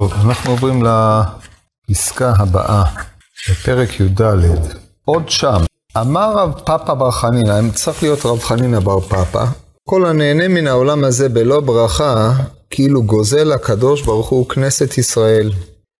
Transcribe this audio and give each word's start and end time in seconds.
טוב, 0.00 0.12
אנחנו 0.12 0.50
עוברים 0.50 0.82
לפסקה 1.90 2.32
הבאה, 2.36 2.84
בפרק 3.50 4.00
י"ד. 4.00 4.20
עוד 5.04 5.28
שם, 5.28 5.60
אמר 6.00 6.32
רב 6.36 6.60
פאפא 6.64 6.94
בר 6.94 7.10
חנינא, 7.10 7.60
צריך 7.74 8.02
להיות 8.02 8.26
רב 8.26 8.40
חנינא 8.40 8.78
בר 8.78 9.00
פאפא, 9.00 9.44
כל 9.88 10.06
הנהנה 10.06 10.48
מן 10.48 10.66
העולם 10.66 11.04
הזה 11.04 11.28
בלא 11.28 11.60
ברכה, 11.60 12.32
כאילו 12.70 13.02
גוזל 13.02 13.52
הקדוש 13.52 14.02
ברוך 14.02 14.28
הוא 14.28 14.48
כנסת 14.48 14.98
ישראל. 14.98 15.52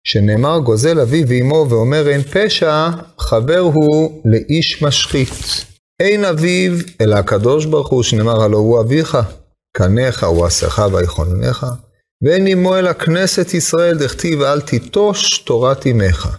שנאמר 0.04 0.58
גוזל 0.58 1.00
אבי 1.00 1.24
ואמו 1.28 1.66
ואומר 1.68 2.08
אין 2.08 2.22
פשע, 2.22 2.88
חבר 3.20 3.58
הוא 3.58 4.22
לאיש 4.24 4.82
משחית. 4.82 5.64
אין 6.00 6.24
אביו 6.24 6.72
אלא 7.00 7.16
הקדוש 7.16 7.64
ברוך 7.64 7.88
הוא, 7.88 8.02
שנאמר 8.02 8.42
הלא 8.42 8.56
הוא 8.56 8.80
אביך, 8.80 9.18
קניך 9.76 10.22
ועשיך 10.22 10.82
ויכוננך. 10.92 11.66
ואין 12.22 12.46
אמו 12.46 12.76
אלא 12.76 12.92
כנסת 12.92 13.54
ישראל, 13.54 13.98
דכתיב 13.98 14.42
אל 14.42 14.60
תיטוש 14.60 15.38
תורת 15.38 15.86
אמך. 15.86 16.36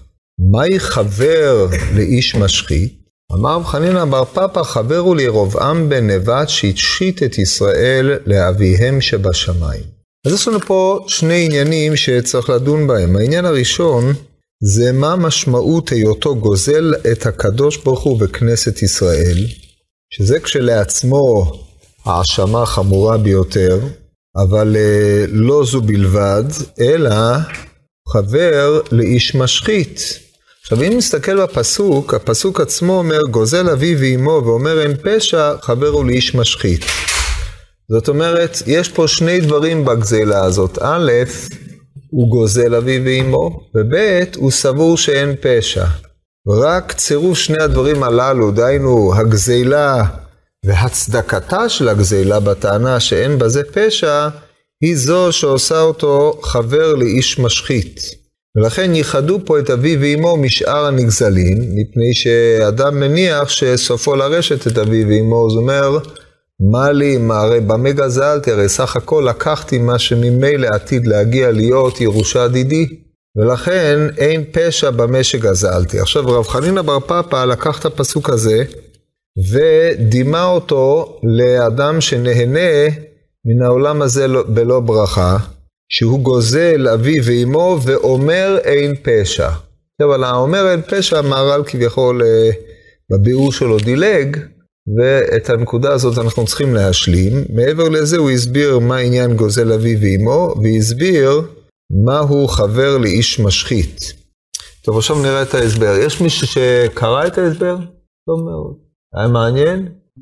מהי 0.52 0.80
חבר 0.80 1.68
לאיש 1.95 2.35
משחית? 2.35 2.98
אמר 3.34 3.55
רב 3.55 3.63
חנינא 3.66 4.05
בר 4.05 4.26
פפא, 4.26 4.63
חבר 4.63 4.98
הוא 4.98 5.16
לירבעם 5.16 5.90
בן 5.90 6.09
נבט 6.09 6.49
שהשחית 6.49 7.23
את 7.23 7.38
ישראל 7.38 8.20
לאביהם 8.26 9.02
שבשמיים. 9.02 9.84
אז 10.26 10.34
יש 10.34 10.48
לנו 10.48 10.59
פה 10.59 11.05
שני 11.08 11.45
עניינים 11.45 11.96
שצריך 11.96 12.49
לדון 12.49 12.88
בהם. 12.88 13.16
העניין 13.16 13.46
הראשון 13.46 14.13
זה 14.63 14.91
מה 14.91 15.16
משמעות 15.16 15.90
היותו 15.90 16.35
גוזל 16.35 16.94
את 17.12 17.26
הקדוש 17.26 17.77
ברוך 17.77 18.04
הוא 18.04 18.20
בכנסת 18.20 18.82
ישראל, 18.82 19.38
שזה 20.13 20.40
כשלעצמו 20.40 21.52
האשמה 22.05 22.66
חמורה 22.66 23.18
ביותר, 23.18 23.80
אבל 24.44 24.76
אה, 24.76 25.26
לא 25.27 25.66
זו 25.66 25.82
בלבד, 25.82 26.44
אלא 26.80 27.16
חבר 28.14 28.82
לאיש 28.91 29.36
משחית. 29.36 30.20
עכשיו 30.62 30.84
אם 30.84 30.98
נסתכל 30.98 31.43
בפסוק, 31.43 32.13
הפסוק 32.13 32.62
עצמו 32.62 32.93
אומר 32.93 33.21
גוזל 33.32 33.70
אבי 33.70 33.96
ואמו 33.99 34.41
ואומר 34.46 34.82
אין 34.82 34.93
פשע, 35.04 35.54
חבר 35.62 35.88
הוא 35.88 36.05
לאיש 36.05 36.35
משחית. 36.35 36.85
זאת 37.90 38.10
אומרת, 38.10 38.58
יש 38.68 38.90
פה 38.90 39.08
שני 39.08 39.40
דברים 39.40 39.85
בגזלה 39.85 40.43
הזאת. 40.43 40.77
א', 40.82 41.12
הוא 42.12 42.30
גוזל 42.30 42.76
אבי 42.76 42.99
ואמו, 43.05 43.60
וב', 43.76 43.96
הוא 44.35 44.52
סבור 44.52 44.98
שאין 44.98 45.35
פשע. 45.41 45.85
רק 46.48 46.93
צירוף 46.93 47.38
שני 47.38 47.63
הדברים 47.63 48.04
הללו, 48.04 48.52
דהיינו 48.52 49.15
הגזלה 49.15 50.04
והצדקתה 50.68 51.70
של 51.70 51.90
הגזלה 51.90 52.40
בטענה 52.40 52.99
שאין 52.99 53.40
בזה 53.40 53.62
פשע, 53.73 54.27
היא 54.82 54.98
זו 54.98 55.32
שעושה 55.32 55.82
אותו 55.82 56.40
חבר 56.43 56.96
לאיש 56.96 57.40
משחית. 57.40 58.01
ולכן 58.57 58.96
ייחדו 58.96 59.40
פה 59.46 59.59
את 59.59 59.70
אבי 59.70 59.98
ואמו 59.98 60.37
משאר 60.37 60.85
הנגזלים, 60.85 61.57
מפני 61.57 62.13
שאדם 62.13 62.99
מניח 62.99 63.49
שסופו 63.49 64.16
לרשת 64.16 64.68
את 64.68 64.78
אבי 64.78 65.06
ואמו, 65.06 65.50
זאת 65.50 65.57
אומרת, 65.62 66.07
מה 66.72 66.91
לי, 66.91 67.18
מה 67.18 67.41
הרי 67.41 67.59
במה 67.59 67.91
גזלתי, 67.91 68.52
הרי 68.52 68.69
סך 68.69 68.96
הכל 68.96 69.28
לקחתי 69.29 69.78
מה 69.78 70.00
שממילא 70.00 70.68
עתיד 70.68 71.07
להגיע 71.07 71.52
להיות 71.52 72.02
ירושה 72.02 72.47
דידי, 72.47 72.88
ולכן 73.35 74.00
אין 74.18 74.44
פשע 74.52 74.90
במה 74.90 75.24
שגזלתי. 75.24 76.00
עכשיו 76.00 76.28
רב 76.28 76.47
חנינא 76.47 76.81
בר 76.81 77.00
פפא 77.00 77.46
לקח 77.46 77.79
את 77.79 77.85
הפסוק 77.85 78.29
הזה, 78.29 78.63
ודימה 79.52 80.46
אותו 80.46 81.16
לאדם 81.24 82.02
שנהנה 82.02 82.88
מן 83.46 83.66
העולם 83.66 84.02
הזה 84.02 84.28
לא- 84.28 84.44
בלא 84.47 84.80
ברכה, 84.80 85.38
שהוא 85.91 86.19
גוזל 86.19 86.88
אבי 86.88 87.16
ואמו 87.24 87.80
ואומר 87.84 88.58
אין 88.63 88.96
פשע. 89.03 89.50
עכשיו 89.50 90.13
על 90.13 90.24
האומר 90.24 90.72
אין 90.72 90.81
פשע, 90.81 91.19
המהר"ל 91.19 91.63
כביכול 91.63 92.24
אה, 92.24 92.50
בביאור 93.12 93.52
שלו 93.52 93.78
דילג, 93.78 94.38
ואת 94.97 95.50
הנקודה 95.50 95.94
הזאת 95.94 96.18
אנחנו 96.18 96.46
צריכים 96.46 96.75
להשלים. 96.75 97.34
מעבר 97.54 97.90
לזה 97.90 98.18
הוא 98.18 98.30
הסביר 98.30 98.80
מה 98.80 98.98
עניין 98.98 99.36
גוזל 99.36 99.72
אבי 99.72 99.96
ואמו, 100.02 100.54
והסביר 100.64 101.42
מהו 102.06 102.48
חבר 102.48 102.98
לאיש 102.98 103.40
משחית. 103.40 104.14
טוב, 104.81 104.98
עכשיו 104.98 105.22
נראה 105.22 105.42
את 105.42 105.54
ההסבר. 105.54 105.96
יש 106.02 106.22
מישהו 106.22 106.48
שקרא 106.48 107.28
את 107.28 107.38
ההסבר? 107.38 107.75
טוב 108.28 108.40
מאוד. 108.46 108.87
היה 109.16 109.28
מעניין? 109.28 109.79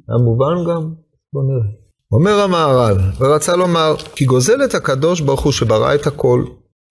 היה 0.10 0.18
מובן 0.18 0.70
גם? 0.70 0.94
בוא 1.34 1.44
נראה. 1.44 1.86
אומר 2.12 2.42
המהר"ל, 2.42 2.98
ורצה 3.20 3.56
לומר, 3.56 3.96
כי 4.16 4.26
גוזל 4.26 4.66
את 4.66 4.76
הקדוש 4.76 5.22
ברוך 5.22 5.42
הוא 5.42 5.52
שברא 5.52 5.96
את 5.96 6.08
הכל, 6.08 6.44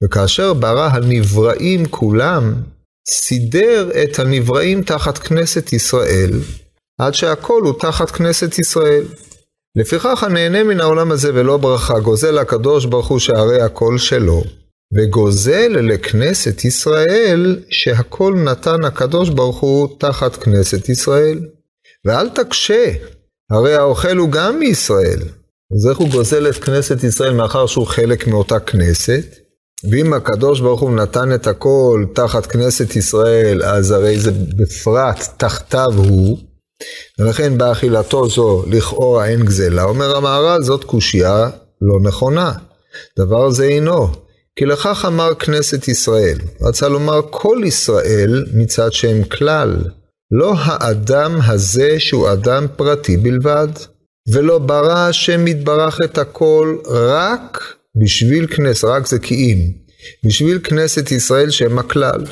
וכאשר 0.05 0.55
ברא 0.55 0.89
הנבראים 0.93 1.87
כולם, 1.87 2.55
סידר 3.09 3.91
את 4.03 4.19
הנבראים 4.19 4.83
תחת 4.83 5.19
כנסת 5.19 5.73
ישראל, 5.73 6.31
עד 7.01 7.15
שהכל 7.15 7.63
הוא 7.65 7.73
תחת 7.81 8.11
כנסת 8.11 8.59
ישראל. 8.59 9.05
לפיכך 9.77 10.23
הנהנה 10.23 10.65
מן 10.65 10.81
העולם 10.81 11.13
הזה 11.13 11.31
ולא 11.35 11.57
ברכה, 11.57 12.01
גוזל 12.01 12.39
הקדוש 12.39 12.85
ברוך 12.85 13.09
הוא 13.09 13.19
שהרי 13.19 13.63
הכל 13.63 13.99
שלו, 13.99 14.43
וגוזל 14.97 15.69
לכנסת 15.69 16.65
ישראל 16.65 17.63
שהכל 17.71 18.35
נתן 18.45 18.85
הקדוש 18.85 19.29
ברוך 19.29 19.61
הוא 19.61 19.89
תחת 19.99 20.37
כנסת 20.37 20.89
ישראל. 20.89 21.41
ואל 22.05 22.29
תקשה, 22.29 22.93
הרי 23.51 23.75
האוכל 23.75 24.17
הוא 24.17 24.31
גם 24.31 24.59
מישראל. 24.59 25.21
אז 25.75 25.89
איך 25.89 25.99
הוא 25.99 26.09
גוזל 26.09 26.49
את 26.49 26.55
כנסת 26.55 27.05
ישראל 27.05 27.33
מאחר 27.33 27.67
שהוא 27.67 27.87
חלק 27.87 28.27
מאותה 28.27 28.61
כנסת? 28.61 29.25
ואם 29.91 30.15
הקדוש 30.15 30.61
ברוך 30.61 30.81
הוא 30.81 30.91
נתן 30.91 31.35
את 31.35 31.47
הכל 31.47 32.05
תחת 32.15 32.47
כנסת 32.47 32.97
ישראל, 32.97 33.63
אז 33.63 33.91
הרי 33.91 34.19
זה 34.19 34.31
בפרט 34.33 35.29
תחתיו 35.37 35.93
הוא. 35.97 36.39
ולכן 37.19 37.59
באכילתו 37.59 38.29
זו 38.29 38.65
לכאורה 38.67 39.29
אין 39.29 39.45
גזלה. 39.45 39.85
אומר 39.85 40.17
המהר"ל, 40.17 40.63
זאת 40.63 40.85
קושייה 40.85 41.51
לא 41.83 42.01
נכונה. 42.01 42.53
דבר 43.19 43.51
זה 43.51 43.65
אינו. 43.65 44.09
כי 44.59 44.65
לכך 44.65 45.05
אמר 45.07 45.35
כנסת 45.35 45.89
ישראל. 45.89 46.39
רצה 46.63 46.89
לומר 46.89 47.21
כל 47.31 47.59
ישראל 47.65 48.45
מצד 48.55 48.93
שהם 48.93 49.25
כלל. 49.25 49.77
לא 50.31 50.55
האדם 50.57 51.39
הזה 51.47 52.01
שהוא 52.01 52.33
אדם 52.33 52.67
פרטי 52.77 53.17
בלבד. 53.17 53.69
ולא 54.29 54.59
ברא 54.59 55.09
השם 55.09 55.47
יתברך 55.47 56.01
את 56.05 56.19
הכל 56.19 56.77
רק 56.87 57.75
בשביל 58.03 58.47
כנסת, 58.47 58.85
רק 58.85 59.07
זה 59.07 59.19
כי 59.19 59.35
אם. 59.35 59.73
בשביל 60.27 60.59
כנסת 60.59 61.13
ישראל 61.13 61.51
שהם 61.51 61.79
הכלל. 61.79 62.25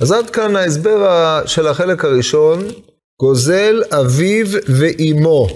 אז 0.00 0.12
עד 0.12 0.30
כאן 0.30 0.56
ההסבר 0.56 1.42
של 1.46 1.66
החלק 1.66 2.04
הראשון 2.04 2.64
גוזל 3.20 3.82
אביו 3.90 4.46
ואימו. 4.68 5.48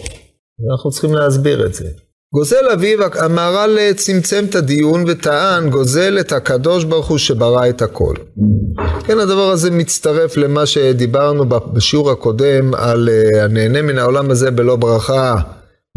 אנחנו 0.71 0.91
צריכים 0.91 1.15
להסביר 1.15 1.67
את 1.67 1.75
זה. 1.75 1.89
גוזל 2.35 2.69
אביו, 2.73 2.99
המהר"ל 3.15 3.93
צמצם 3.93 4.45
את 4.51 4.55
הדיון 4.55 5.05
וטען, 5.07 5.71
גוזל 5.71 6.17
את 6.21 6.33
הקדוש 6.33 6.85
ברוך 6.85 7.09
הוא 7.09 7.19
שברא 7.19 7.69
את 7.69 7.83
הכל. 7.83 8.15
כן, 9.07 9.19
הדבר 9.19 9.51
הזה 9.51 9.71
מצטרף 9.71 10.37
למה 10.37 10.67
שדיברנו 10.67 11.45
בשיעור 11.49 12.11
הקודם 12.11 12.75
על 12.75 13.09
אה, 13.09 13.45
הנהנה 13.45 13.83
מן 13.83 13.99
העולם 13.99 14.31
הזה 14.31 14.51
בלא 14.51 14.77
ברכה. 14.77 15.35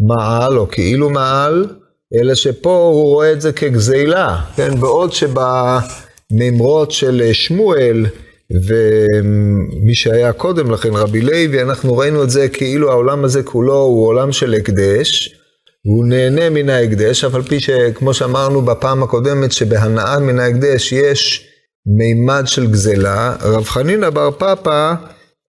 מעל, 0.00 0.58
או 0.58 0.68
כאילו 0.70 1.10
מעל, 1.10 1.66
אלא 2.14 2.34
שפה 2.34 2.76
הוא 2.76 3.04
רואה 3.04 3.32
את 3.32 3.40
זה 3.40 3.52
כגזילה, 3.52 4.38
כן, 4.56 4.80
בעוד 4.80 5.12
שבמימרות 5.12 6.92
של 6.92 7.30
שמואל, 7.32 8.06
ומי 8.50 9.94
שהיה 9.94 10.32
קודם 10.32 10.70
לכן, 10.70 10.90
רבי 10.92 11.20
לוי, 11.20 11.62
אנחנו 11.62 11.96
ראינו 11.96 12.22
את 12.22 12.30
זה 12.30 12.48
כאילו 12.48 12.90
העולם 12.90 13.24
הזה 13.24 13.42
כולו 13.42 13.78
הוא 13.78 14.06
עולם 14.06 14.32
של 14.32 14.54
הקדש, 14.54 15.36
והוא 15.86 16.06
נהנה 16.06 16.50
מן 16.50 16.68
ההקדש, 16.70 17.24
אף 17.24 17.34
על 17.34 17.42
פי 17.42 17.60
שכמו 17.60 18.14
שאמרנו 18.14 18.62
בפעם 18.62 19.02
הקודמת, 19.02 19.52
שבהנאה 19.52 20.18
מן 20.18 20.38
ההקדש 20.38 20.92
יש 20.92 21.48
מימד 21.98 22.42
של 22.46 22.66
גזלה, 22.66 23.36
רב 23.42 23.64
חנינא 23.64 24.10
בר 24.10 24.30
פפא 24.30 24.94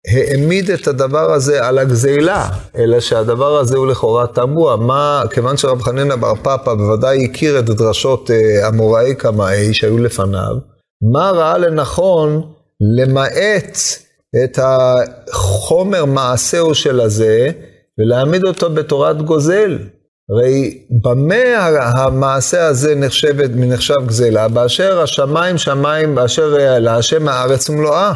העמיד 0.07 0.71
את 0.71 0.87
הדבר 0.87 1.33
הזה 1.33 1.67
על 1.67 1.77
הגזלה, 1.77 2.49
אלא 2.77 2.99
שהדבר 2.99 3.57
הזה 3.57 3.77
הוא 3.77 3.87
לכאורה 3.87 4.27
תמוה. 4.27 4.75
מה, 4.75 5.23
כיוון 5.29 5.57
שרב 5.57 5.81
חנינא 5.81 6.15
בר 6.15 6.35
פפא 6.35 6.73
בוודאי 6.73 7.25
הכיר 7.25 7.59
את 7.59 7.65
דרשות 7.65 8.31
אה, 8.31 8.67
אמוראי 8.67 9.15
קמאי 9.15 9.73
שהיו 9.73 9.97
לפניו, 9.97 10.55
מה 11.13 11.31
ראה 11.31 11.57
לנכון 11.57 12.41
למעט 12.97 13.77
את 14.43 14.59
החומר 14.61 16.05
מעשהו 16.05 16.75
של 16.75 16.99
הזה, 16.99 17.49
ולהעמיד 17.99 18.43
אותו 18.43 18.69
בתורת 18.69 19.21
גוזל. 19.21 19.77
הרי 20.31 20.77
במה 21.03 21.65
המעשה 21.95 22.65
הזה 22.65 22.95
נחשבת, 22.95 23.49
נחשב 23.55 24.07
גזלה? 24.07 24.47
באשר 24.47 25.01
השמיים 25.01 25.57
שמיים, 25.57 26.15
באשר 26.15 26.55
להשם 26.79 27.27
הארץ 27.27 27.69
ומלואה. 27.69 28.13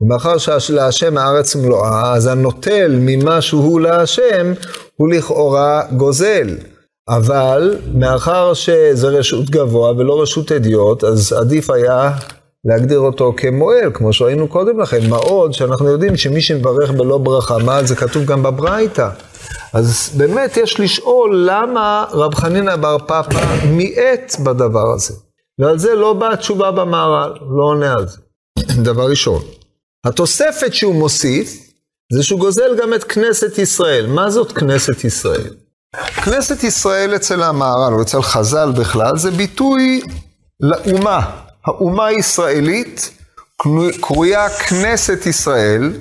ומאחר 0.00 0.38
שלהשם 0.58 1.18
הארץ 1.18 1.56
ומלואה, 1.56 2.14
אז 2.14 2.26
הנוטל 2.26 2.96
ממה 2.98 3.40
שהוא 3.40 3.80
להשם, 3.80 4.52
הוא 4.96 5.12
לכאורה 5.12 5.82
גוזל. 5.92 6.48
אבל 7.08 7.76
מאחר 7.94 8.54
שזה 8.54 9.08
רשות 9.08 9.50
גבוה 9.50 9.90
ולא 9.90 10.22
רשות 10.22 10.52
אדיוט, 10.52 11.04
אז 11.04 11.32
עדיף 11.32 11.70
היה 11.70 12.12
להגדיר 12.64 12.98
אותו 12.98 13.34
כמועל, 13.36 13.90
כמו 13.94 14.12
שראינו 14.12 14.48
קודם 14.48 14.80
לכן. 14.80 15.08
מה 15.08 15.16
עוד 15.16 15.52
שאנחנו 15.52 15.88
יודעים 15.88 16.16
שמי 16.16 16.40
שמברך 16.40 16.90
בלא 16.90 17.18
ברכה, 17.18 17.58
מה 17.58 17.84
זה 17.84 17.96
כתוב 17.96 18.24
גם 18.24 18.42
בברייתא. 18.42 19.08
אז 19.72 20.10
באמת 20.16 20.56
יש 20.56 20.80
לשאול 20.80 21.44
למה 21.50 22.04
רב 22.10 22.34
חנינא 22.34 22.76
בר 22.76 22.98
פפא 22.98 23.66
מיעט 23.66 24.36
בדבר 24.40 24.92
הזה. 24.94 25.14
ועל 25.58 25.78
זה 25.78 25.94
לא 25.94 26.12
באה 26.12 26.36
תשובה 26.36 26.70
במהר"ל, 26.70 27.32
לא 27.40 27.64
עונה 27.64 27.92
על 27.92 28.08
זה. 28.08 28.18
דבר 28.88 29.10
ראשון. 29.10 29.42
התוספת 30.06 30.74
שהוא 30.74 30.94
מוסיף, 30.94 31.72
זה 32.12 32.22
שהוא 32.22 32.40
גוזל 32.40 32.76
גם 32.82 32.94
את 32.94 33.04
כנסת 33.04 33.58
ישראל. 33.58 34.06
מה 34.06 34.30
זאת 34.30 34.52
כנסת 34.52 35.04
ישראל? 35.04 35.50
כנסת 36.24 36.64
ישראל 36.64 37.16
אצל 37.16 37.42
המהר"ל, 37.42 37.94
או 37.94 38.02
אצל 38.02 38.22
חז"ל 38.22 38.72
בכלל, 38.78 39.18
זה 39.18 39.30
ביטוי 39.30 40.02
לאומה. 40.60 41.30
האומה 41.66 42.06
הישראלית 42.06 43.10
קרויה 44.00 44.48
כנסת 44.50 45.26
ישראל, 45.26 45.92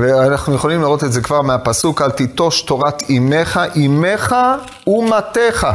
ואנחנו 0.00 0.54
יכולים 0.54 0.80
לראות 0.80 1.04
את 1.04 1.12
זה 1.12 1.20
כבר 1.20 1.42
מהפסוק, 1.42 2.02
אל 2.02 2.10
תיטוש 2.10 2.62
תורת 2.62 3.02
אימך, 3.08 3.60
אימך 3.74 4.36
אומתך. 4.86 5.66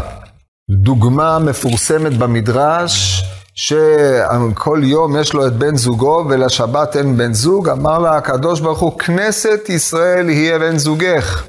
דוגמה 0.70 1.40
מפורסמת 1.40 2.18
במדרש, 2.18 3.24
שכל 3.56 4.82
יום 4.84 5.20
יש 5.20 5.34
לו 5.34 5.48
את 5.48 5.54
בן 5.54 5.78
זוגו 5.78 6.26
ולשבת 6.30 6.98
אין 6.98 7.18
בן 7.18 7.34
זוג, 7.34 7.70
אמר 7.70 8.00
לה 8.00 8.18
הקדוש 8.18 8.60
ברוך 8.60 8.80
הוא, 8.80 9.00
כנסת 9.00 9.60
ישראל 9.70 10.30
יהיה 10.30 10.60
בן 10.60 10.78
זוגך. 10.78 11.44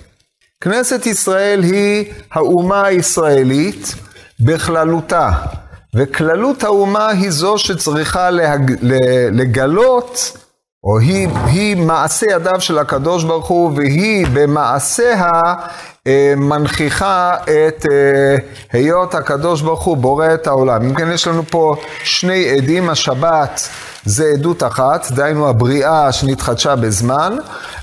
כנסת 0.61 1.07
ישראל 1.07 1.63
היא 1.63 2.13
האומה 2.33 2.87
הישראלית 2.87 3.95
בכללותה, 4.41 5.31
וכללות 5.95 6.65
האומה 6.65 7.09
היא 7.09 7.31
זו 7.31 7.59
שצריכה. 7.59 8.29
לגלות 9.33 10.37
או 10.85 10.99
היא, 10.99 11.29
היא 11.47 11.77
מעשה 11.77 12.27
ידיו 12.31 12.61
של 12.61 12.79
הקדוש 12.79 13.25
ברוך 13.25 13.47
הוא, 13.47 13.73
והיא 13.77 14.27
במעשיה 14.33 15.31
אה, 16.07 16.35
מנכיחה 16.37 17.37
את 17.45 17.87
אה, 17.91 18.37
היות 18.73 19.15
הקדוש 19.15 19.63
ברוך 19.63 19.83
הוא 19.83 19.97
בורא 19.97 20.35
את 20.35 20.47
העולם. 20.47 20.83
אם 20.83 20.95
כן, 20.95 21.11
יש 21.13 21.27
לנו 21.27 21.43
פה 21.51 21.77
שני 22.05 22.49
עדים, 22.49 22.91
השבת 22.91 23.69
זה 24.05 24.31
עדות 24.35 24.63
אחת, 24.63 25.11
דהיינו 25.11 25.49
הבריאה 25.49 26.13
שנתחדשה 26.13 26.77
בזמן, 26.77 27.37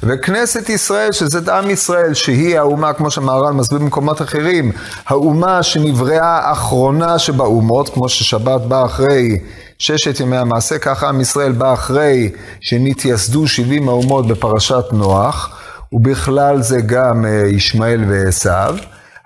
וכנסת 0.03 0.69
ישראל, 0.69 1.11
שזה 1.11 1.53
עם 1.53 1.69
ישראל, 1.69 2.13
שהיא 2.13 2.59
האומה, 2.59 2.93
כמו 2.93 3.11
שמהר"ל 3.11 3.53
מסביר 3.53 3.79
במקומות 3.79 4.21
אחרים, 4.21 4.71
האומה 5.07 5.63
שנבראה 5.63 6.51
אחרונה 6.51 7.19
שבאומות, 7.19 7.89
כמו 7.89 8.09
ששבת 8.09 8.61
באה 8.61 8.85
אחרי 8.85 9.39
ששת 9.81 10.19
ימי 10.19 10.37
המעשה, 10.37 10.79
ככה 10.79 11.09
עם 11.09 11.21
ישראל 11.21 11.51
בא 11.51 11.73
אחרי 11.73 12.29
שנתייסדו 12.59 13.47
שבעים 13.47 13.89
האומות 13.89 14.27
בפרשת 14.27 14.83
נוח, 14.91 15.59
ובכלל 15.91 16.61
זה 16.61 16.81
גם 16.81 17.25
אה, 17.25 17.43
ישמעאל 17.47 18.03
ועשיו. 18.07 18.75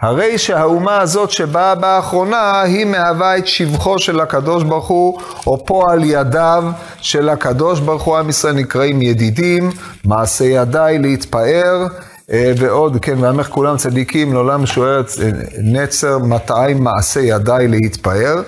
הרי 0.01 0.37
שהאומה 0.37 0.97
הזאת 1.01 1.31
שבאה 1.31 1.75
באחרונה, 1.75 2.61
היא 2.61 2.85
מהווה 2.85 3.37
את 3.37 3.47
שבחו 3.47 3.99
של 3.99 4.19
הקדוש 4.19 4.63
ברוך 4.63 4.87
הוא, 4.87 5.19
או 5.47 5.65
פועל 5.65 6.03
ידיו 6.03 6.63
של 7.01 7.29
הקדוש 7.29 7.79
ברוך 7.79 8.03
הוא. 8.03 8.17
עם 8.17 8.29
ישראל 8.29 8.53
נקראים 8.55 9.01
ידידים, 9.01 9.71
מעשה 10.05 10.45
ידיי 10.45 10.99
להתפאר. 10.99 11.87
אה, 12.31 12.53
ועוד, 12.57 12.97
כן, 13.01 13.23
ועמך 13.23 13.47
כולם 13.47 13.77
צדיקים, 13.77 14.33
לעולם 14.33 14.65
שוער 14.65 15.01
אה, 15.23 15.29
נצר, 15.61 16.17
מטעיים 16.17 16.83
מעשה 16.83 17.19
ידיי 17.19 17.67
להתפאר. 17.67 18.41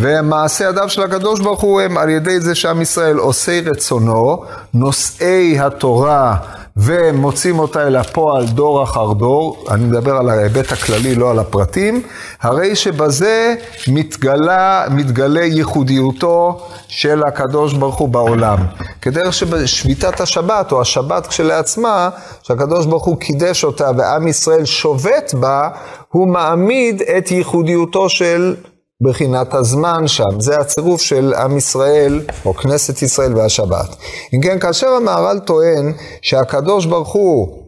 ומעשה 0.00 0.68
ידיו 0.68 0.88
של 0.88 1.02
הקדוש 1.02 1.40
ברוך 1.40 1.60
הוא 1.60 1.80
הם 1.80 1.98
על 1.98 2.08
ידי 2.08 2.40
זה 2.40 2.54
שעם 2.54 2.80
ישראל 2.80 3.16
עושי 3.16 3.60
רצונו, 3.60 4.44
נושאי 4.74 5.58
התורה. 5.58 6.36
ומוצאים 6.76 7.58
אותה 7.58 7.86
אל 7.86 7.96
הפועל 7.96 8.46
דור 8.46 8.82
אחר 8.82 9.12
דור, 9.12 9.64
אני 9.70 9.84
מדבר 9.84 10.16
על 10.16 10.28
ההיבט 10.30 10.72
הכללי, 10.72 11.14
לא 11.14 11.30
על 11.30 11.38
הפרטים, 11.38 12.02
הרי 12.40 12.76
שבזה 12.76 13.54
מתגלה, 13.88 14.84
מתגלה 14.90 15.44
ייחודיותו 15.44 16.60
של 16.88 17.22
הקדוש 17.26 17.74
ברוך 17.74 17.96
הוא 17.96 18.08
בעולם. 18.08 18.58
כדרך 19.02 19.34
שבשביתת 19.34 20.20
השבת, 20.20 20.72
או 20.72 20.80
השבת 20.80 21.26
כשלעצמה, 21.26 22.08
שהקדוש 22.42 22.86
ברוך 22.86 23.04
הוא 23.04 23.16
קידש 23.16 23.64
אותה 23.64 23.90
ועם 23.96 24.28
ישראל 24.28 24.64
שובת 24.64 25.34
בה, 25.34 25.68
הוא 26.08 26.28
מעמיד 26.28 27.02
את 27.02 27.30
ייחודיותו 27.30 28.08
של 28.08 28.54
בחינת 29.02 29.54
הזמן 29.54 30.08
שם. 30.08 30.40
זה 30.40 30.56
הצירוף 30.56 31.00
של 31.00 31.34
עם 31.34 31.56
ישראל, 31.56 32.20
או 32.46 32.54
כנסת 32.54 33.02
ישראל 33.02 33.36
והשבת. 33.36 33.96
אם 34.34 34.40
כן, 34.40 34.58
כאשר 34.58 34.88
המהר"ל 34.88 35.38
טוען 35.38 35.92
שהקדוש 36.22 36.86
ברוך 36.86 37.12
הוא, 37.12 37.64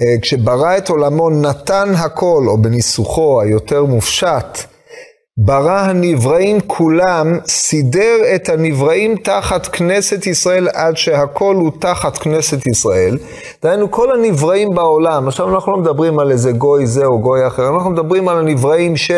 אה, 0.00 0.20
כשברא 0.22 0.76
את 0.76 0.88
עולמו, 0.88 1.30
נתן 1.30 1.92
הכל, 1.96 2.44
או 2.46 2.62
בניסוחו 2.62 3.40
היותר 3.40 3.84
מופשט, 3.84 4.58
ברא 5.44 5.78
הנבראים 5.78 6.60
כולם, 6.66 7.38
סידר 7.46 8.16
את 8.34 8.48
הנבראים 8.48 9.16
תחת 9.16 9.66
כנסת 9.66 10.26
ישראל 10.26 10.68
עד 10.68 10.96
שהכל 10.96 11.54
הוא 11.54 11.70
תחת 11.80 12.18
כנסת 12.18 12.66
ישראל. 12.66 13.18
דהיינו, 13.62 13.90
כל 13.90 14.12
הנבראים 14.12 14.68
בעולם, 14.74 15.28
עכשיו 15.28 15.54
אנחנו 15.54 15.72
לא 15.72 15.78
מדברים 15.78 16.18
על 16.18 16.30
איזה 16.30 16.52
גוי 16.52 16.86
זה 16.86 17.04
או 17.04 17.18
גוי 17.18 17.46
אחר, 17.46 17.68
אנחנו 17.68 17.90
מדברים 17.90 18.28
על 18.28 18.38
הנבראים 18.38 18.96
ש... 18.96 19.10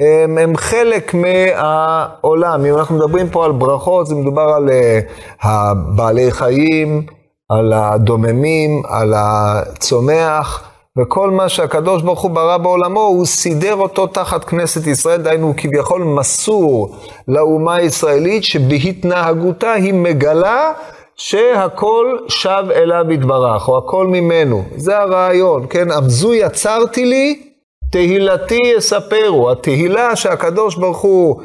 הם, 0.00 0.38
הם 0.38 0.56
חלק 0.56 1.14
מהעולם. 1.14 2.64
אם 2.64 2.74
אנחנו 2.74 2.96
מדברים 2.96 3.28
פה 3.28 3.44
על 3.44 3.52
ברכות, 3.52 4.06
זה 4.06 4.14
מדובר 4.14 4.42
על 4.56 4.68
uh, 4.68 5.42
הבעלי 5.42 6.30
חיים, 6.30 7.02
על 7.48 7.72
הדוממים, 7.72 8.82
על 8.88 9.14
הצומח, 9.16 10.70
וכל 10.98 11.30
מה 11.30 11.48
שהקדוש 11.48 12.02
ברוך 12.02 12.20
הוא 12.20 12.30
ברא 12.30 12.56
בעולמו, 12.56 13.00
הוא 13.00 13.26
סידר 13.26 13.74
אותו 13.74 14.06
תחת 14.06 14.44
כנסת 14.44 14.86
ישראל, 14.86 15.22
דהיינו 15.22 15.46
הוא 15.46 15.54
כביכול 15.56 16.02
מסור 16.02 16.96
לאומה 17.28 17.74
הישראלית, 17.74 18.44
שבהתנהגותה 18.44 19.72
היא 19.72 19.94
מגלה 19.94 20.72
שהכל 21.16 22.16
שב 22.28 22.64
אליו 22.74 23.04
יתברך, 23.12 23.68
או 23.68 23.78
הכל 23.78 24.06
ממנו. 24.06 24.64
זה 24.76 24.98
הרעיון, 24.98 25.66
כן? 25.70 25.90
עמזו 25.90 26.34
יצרתי 26.34 27.04
לי, 27.04 27.49
תהילתי 27.90 28.58
יספרו, 28.76 29.50
התהילה 29.50 30.16
שהקדוש 30.16 30.76
ברוך 30.76 30.98
הוא, 30.98 31.42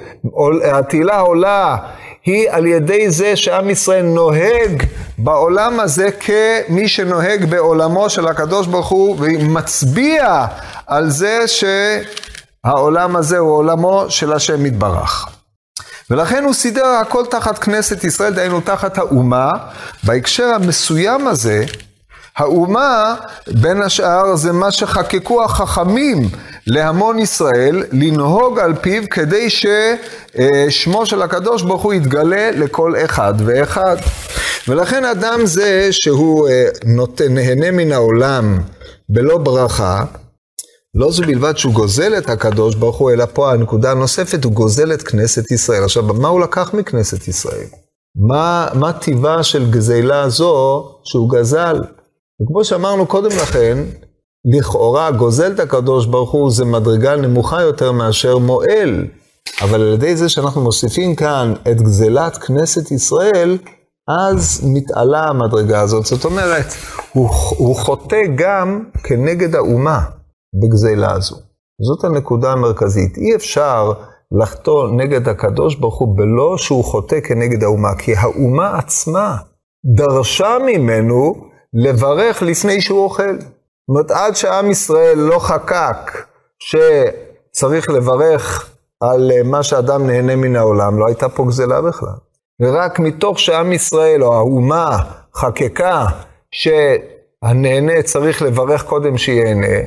התהילה 0.74 1.20
עולה, 1.20 1.78
היא 2.26 2.50
על 2.50 2.66
ידי 2.66 3.10
זה 3.10 3.36
שעם 3.36 3.70
ישראל 3.70 4.06
נוהג 4.06 4.84
בעולם 5.18 5.80
הזה 5.80 6.10
כמי 6.12 6.88
שנוהג 6.88 7.46
בעולמו 7.46 8.10
של 8.10 8.28
הקדוש 8.28 8.68
ברוך 8.68 8.88
הוא, 8.88 9.18
ומצביע 9.20 10.46
על 10.88 11.10
זה 11.10 11.40
שהעולם 11.48 13.16
הזה 13.16 13.38
הוא 13.38 13.58
עולמו 13.58 14.06
של 14.10 14.34
השם 14.34 14.66
יתברך. 14.66 15.28
ולכן 16.10 16.44
הוא 16.44 16.54
סידר 16.54 16.86
הכל 16.86 17.26
תחת 17.26 17.58
כנסת 17.60 18.04
ישראל, 18.04 18.34
דהיינו 18.34 18.62
תחת 18.62 18.98
האומה. 18.98 19.52
בהקשר 20.04 20.46
המסוים 20.46 21.28
הזה, 21.28 21.66
האומה, 22.38 23.16
בין 23.62 23.82
השאר, 23.82 24.36
זה 24.36 24.52
מה 24.52 24.72
שחקקו 24.72 25.44
החכמים 25.44 26.30
להמון 26.68 27.20
ישראל, 27.20 27.84
לנהוג 27.92 28.60
על 28.60 28.76
פיו 28.76 29.04
כדי 29.12 29.48
ששמו 29.50 31.06
של 31.06 31.22
הקדוש 31.22 31.62
ברוך 31.62 31.82
הוא 31.82 31.94
יתגלה 31.94 32.52
לכל 32.52 32.94
אחד 33.06 33.34
ואחד. 33.46 33.98
ולכן 34.68 35.06
אדם 35.06 35.46
זה 35.46 35.88
שהוא 35.92 36.48
אה, 36.50 36.68
נותן, 36.86 37.34
נהנה 37.34 37.72
מן 37.72 37.92
העולם 37.92 38.60
בלא 39.10 39.38
ברכה, 39.38 40.06
לא 40.96 41.12
זו 41.12 41.24
בלבד 41.24 41.58
שהוא 41.58 41.74
גוזל 41.74 42.18
את 42.18 42.30
הקדוש 42.30 42.76
ברוך 42.76 42.98
הוא, 42.98 43.12
אלא 43.12 43.26
פה 43.34 43.52
הנקודה 43.52 43.92
הנוספת, 43.92 44.44
הוא 44.44 44.54
גוזל 44.54 44.94
את 44.94 45.02
כנסת 45.02 45.52
ישראל. 45.52 45.84
עכשיו, 45.84 46.04
מה 46.04 46.28
הוא 46.28 46.42
לקח 46.42 46.74
מכנסת 46.74 47.28
ישראל? 47.28 47.68
מה, 48.16 48.68
מה 48.74 48.94
טיבה 48.94 49.44
של 49.44 49.72
גזילה 49.72 50.30
זו 50.30 50.86
שהוא 51.04 51.30
גזל? 51.30 51.82
וכמו 52.42 52.64
שאמרנו 52.64 53.06
קודם 53.06 53.30
לכן, 53.30 53.78
לכאורה 54.58 55.12
גוזל 55.12 55.52
את 55.52 55.60
הקדוש 55.60 56.06
ברוך 56.06 56.32
הוא 56.32 56.52
זה 56.52 56.66
מדרגה 56.66 57.16
נמוכה 57.16 57.62
יותר 57.62 57.92
מאשר 57.92 58.38
מועל. 58.38 59.08
אבל 59.62 59.82
על 59.82 59.94
ידי 59.94 60.16
זה 60.16 60.30
שאנחנו 60.30 60.62
מוסיפים 60.62 61.16
כאן 61.16 61.54
את 61.72 61.82
גזלת 61.82 62.38
כנסת 62.38 62.92
ישראל, 62.92 63.58
אז 64.08 64.70
מתעלה 64.74 65.24
המדרגה 65.24 65.82
הזאת. 65.82 66.06
זאת 66.06 66.26
אומרת, 66.26 66.66
הוא, 67.14 67.30
הוא 67.58 67.76
חוטא 67.76 68.22
גם 68.36 68.84
כנגד 69.04 69.56
האומה 69.56 70.00
בגזלה 70.62 71.12
הזו. 71.12 71.36
זאת 71.82 72.04
הנקודה 72.04 72.52
המרכזית. 72.52 73.18
אי 73.18 73.36
אפשר 73.36 73.92
לחטוא 74.42 74.92
נגד 74.92 75.28
הקדוש 75.30 75.76
ברוך 75.76 76.00
הוא 76.00 76.18
בלא 76.18 76.58
שהוא 76.58 76.84
חוטא 76.84 77.20
כנגד 77.20 77.64
האומה, 77.64 77.96
כי 77.98 78.16
האומה 78.16 78.78
עצמה 78.78 79.38
דרשה 79.96 80.58
ממנו 80.66 81.36
לברך 81.74 82.42
לפני 82.42 82.82
שהוא 82.82 83.04
אוכל. 83.04 83.40
זאת 83.40 83.90
אומרת, 83.90 84.12
עד 84.12 84.36
שעם 84.36 84.72
ישראל 84.72 85.18
לא 85.18 85.40
חקק 85.40 86.26
שצריך 86.60 87.90
לברך 87.90 88.70
על 89.00 89.32
אה, 89.32 89.44
מה 89.44 89.64
שאדם 89.64 90.08
נהנה 90.08 90.36
מן 90.36 90.56
העולם, 90.56 91.00
לא 91.00 91.08
הייתה 91.08 91.30
פה 91.30 91.46
גזלה 91.48 91.82
בכלל. 91.82 92.16
ורק 92.62 93.00
מתוך 93.00 93.40
שעם 93.40 93.72
ישראל, 93.72 94.24
או 94.24 94.34
האומה, 94.34 94.98
חקקה 95.36 96.06
שהנהנה 96.52 98.02
צריך 98.04 98.42
לברך 98.42 98.84
קודם 98.84 99.18
שיהנה, 99.18 99.78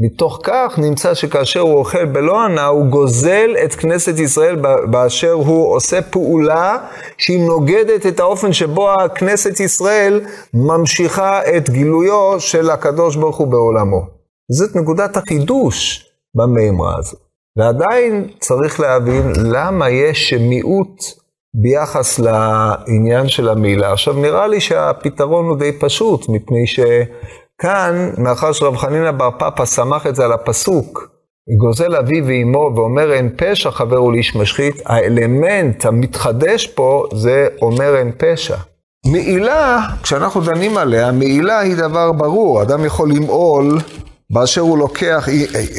מתוך 0.00 0.40
כך 0.42 0.78
נמצא 0.78 1.14
שכאשר 1.14 1.60
הוא 1.60 1.74
אוכל 1.74 2.04
בלא 2.04 2.40
הנאה, 2.44 2.66
הוא 2.66 2.86
גוזל 2.86 3.50
את 3.64 3.74
כנסת 3.74 4.18
ישראל 4.18 4.56
באשר 4.90 5.32
הוא 5.32 5.74
עושה 5.74 6.02
פעולה 6.02 6.78
שהיא 7.18 7.46
נוגדת 7.46 8.06
את 8.06 8.20
האופן 8.20 8.52
שבו 8.52 8.90
הכנסת 8.90 9.60
ישראל 9.60 10.20
ממשיכה 10.54 11.56
את 11.56 11.70
גילויו 11.70 12.40
של 12.40 12.70
הקדוש 12.70 13.16
ברוך 13.16 13.36
הוא 13.36 13.48
בעולמו. 13.48 14.02
זאת 14.52 14.76
נקודת 14.76 15.16
החידוש 15.16 16.06
במימרה 16.34 16.98
הזאת. 16.98 17.20
ועדיין 17.58 18.28
צריך 18.40 18.80
להבין 18.80 19.32
למה 19.36 19.90
יש 19.90 20.34
מיעוט 20.34 21.02
ביחס 21.54 22.18
לעניין 22.18 23.28
של 23.28 23.48
המילה. 23.48 23.92
עכשיו, 23.92 24.14
נראה 24.14 24.46
לי 24.46 24.60
שהפתרון 24.60 25.46
הוא 25.46 25.56
די 25.56 25.72
פשוט, 25.80 26.28
מפני 26.28 26.66
שכאן, 27.62 28.10
מאחר 28.18 28.52
שרב 28.52 28.76
חנינא 28.76 29.10
בר 29.10 29.30
פפא 29.38 29.64
סמך 29.64 30.06
את 30.06 30.16
זה 30.16 30.24
על 30.24 30.32
הפסוק, 30.32 31.08
גוזל 31.60 31.96
אבי 31.96 32.20
ואימו 32.22 32.72
ואומר 32.76 33.12
אין 33.12 33.30
פשע 33.36 33.70
חבר 33.70 33.96
הוא 33.96 34.12
לאיש 34.12 34.36
משחית, 34.36 34.82
האלמנט 34.86 35.84
המתחדש 35.86 36.66
פה 36.66 37.04
זה 37.14 37.48
אומר 37.62 37.96
אין 37.96 38.12
פשע. 38.18 38.56
מעילה, 39.06 39.80
כשאנחנו 40.02 40.40
דנים 40.40 40.76
עליה, 40.76 41.12
מעילה 41.12 41.58
היא 41.58 41.76
דבר 41.76 42.12
ברור, 42.12 42.62
אדם 42.62 42.84
יכול 42.84 43.10
למעול 43.10 43.78
באשר 44.32 44.60
הוא 44.60 44.78
לוקח, 44.78 45.28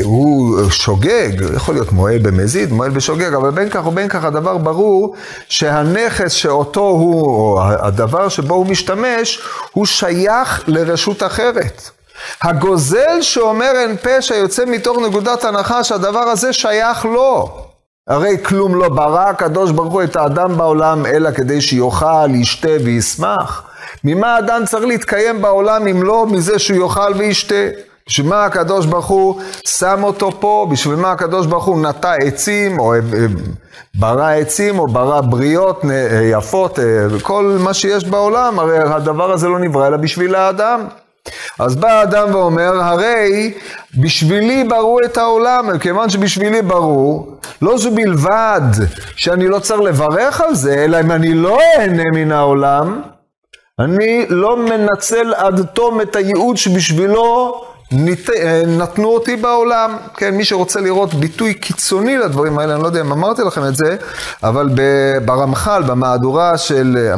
הוא 0.03 0.69
שוגג, 0.69 1.29
יכול 1.55 1.75
להיות 1.75 1.91
מועל 1.91 2.17
במזיד, 2.17 2.72
מועל 2.72 2.91
בשוגג, 2.91 3.33
אבל 3.33 3.50
בין 3.50 3.69
כך 3.69 3.88
ובין 3.88 4.07
כך 4.07 4.24
הדבר 4.24 4.57
ברור 4.57 5.15
שהנכס 5.50 6.31
שאותו 6.31 6.81
הוא, 6.81 7.25
או 7.25 7.63
הדבר 7.63 8.29
שבו 8.29 8.53
הוא 8.53 8.65
משתמש, 8.65 9.41
הוא 9.72 9.86
שייך 9.86 10.63
לרשות 10.67 11.24
אחרת. 11.24 11.89
הגוזל 12.41 13.22
שאומר 13.22 13.72
אין 13.75 13.98
פשע 13.98 14.36
יוצא 14.36 14.65
מתוך 14.65 14.98
נקודת 14.98 15.43
הנחה 15.45 15.83
שהדבר 15.83 16.19
הזה 16.19 16.53
שייך 16.53 17.05
לו. 17.05 17.50
הרי 18.07 18.38
כלום 18.43 18.75
לא 18.75 18.89
ברא 18.89 19.29
הקדוש 19.29 19.72
ברוך 19.72 19.93
הוא 19.93 20.03
את 20.03 20.15
האדם 20.15 20.57
בעולם 20.57 21.05
אלא 21.05 21.31
כדי 21.31 21.62
שיאכל, 21.62 22.36
ישתה 22.36 22.69
וישמח. 22.83 23.63
ממה 24.03 24.39
אדם 24.39 24.62
צריך 24.65 24.86
להתקיים 24.86 25.41
בעולם 25.41 25.88
אם 25.88 26.03
לא 26.03 26.25
מזה 26.27 26.60
שהוא 26.60 26.83
יאכל 26.83 27.13
וישתה? 27.17 27.92
בשביל 28.07 28.27
מה 28.27 28.45
הקדוש 28.45 28.86
ברוך 28.86 29.05
הוא 29.05 29.41
שם 29.67 30.03
אותו 30.03 30.31
פה? 30.39 30.67
בשביל 30.72 30.95
מה 30.95 31.12
הקדוש 31.12 31.48
ברוך 31.48 31.65
הוא 31.65 31.81
נטע 31.81 32.13
עצים, 32.13 32.79
או 32.79 32.93
אה, 32.93 33.00
ברא 33.95 34.29
עצים, 34.29 34.79
או 34.79 34.88
ברא 34.88 35.22
בריות 35.22 35.86
אה, 35.86 36.22
יפות, 36.24 36.79
אה, 36.79 36.86
כל 37.22 37.57
מה 37.60 37.74
שיש 37.74 38.05
בעולם, 38.05 38.60
הרי 38.60 38.77
הדבר 38.77 39.31
הזה 39.31 39.48
לא 39.48 39.60
נברא 39.60 39.88
אלא 39.88 39.98
בשביל 39.98 40.36
האדם. 40.36 40.88
אז 41.60 41.75
בא 41.75 41.91
האדם 41.91 42.36
ואומר, 42.36 42.83
הרי 42.83 43.53
בשבילי 43.98 44.63
ברו 44.63 44.98
את 45.05 45.17
העולם, 45.17 45.77
כיוון 45.79 46.10
שבשבילי 46.10 46.62
ברו, 46.62 47.27
לא 47.62 47.77
זו 47.77 47.91
בלבד 47.91 48.62
שאני 49.15 49.48
לא 49.48 49.60
צריך 49.60 49.81
לברך 49.81 50.41
על 50.41 50.55
זה, 50.55 50.83
אלא 50.83 51.00
אם 51.00 51.12
אני 51.12 51.33
לא 51.33 51.60
אהנה 51.77 52.03
מן 52.13 52.31
העולם, 52.31 53.01
אני 53.79 54.25
לא 54.29 54.57
מנצל 54.57 55.33
עד 55.33 55.65
תום 55.74 56.01
את 56.01 56.15
הייעוד 56.15 56.57
שבשבילו 56.57 57.62
נת... 57.93 58.29
אה, 58.29 58.63
נתנו 58.67 59.07
אותי 59.07 59.35
בעולם. 59.35 59.97
כן, 60.17 60.35
מי 60.35 60.45
שרוצה 60.45 60.81
לראות 60.81 61.13
ביטוי 61.13 61.53
קיצוני 61.53 62.17
לדברים 62.17 62.59
האלה, 62.59 62.73
אני 62.73 62.81
לא 62.81 62.88
יודע 62.88 63.01
אם 63.01 63.12
אמרתי 63.12 63.41
לכם 63.41 63.65
את 63.65 63.75
זה, 63.75 63.95
אבל 64.43 64.69
ברמח"ל, 65.25 65.83
במהדורה 65.83 66.57
של, 66.57 67.13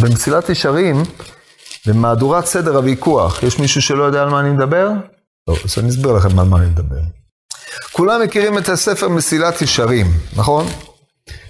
במסילת 0.00 0.50
ישרים, 0.50 1.02
במהדורת 1.86 2.46
סדר 2.46 2.76
הוויכוח, 2.76 3.42
יש 3.42 3.58
מישהו 3.58 3.82
שלא 3.82 4.04
יודע 4.04 4.22
על 4.22 4.28
מה 4.28 4.40
אני 4.40 4.50
מדבר? 4.50 4.88
טוב, 5.46 5.58
אז 5.64 5.78
אני 5.78 5.88
אסביר 5.88 6.12
לכם 6.12 6.38
על 6.38 6.46
מה 6.46 6.56
אני 6.56 6.66
מדבר. 6.66 7.00
כולם 7.92 8.22
מכירים 8.22 8.58
את 8.58 8.68
הספר 8.68 9.08
מסילת 9.08 9.62
ישרים, 9.62 10.06
נכון? 10.36 10.66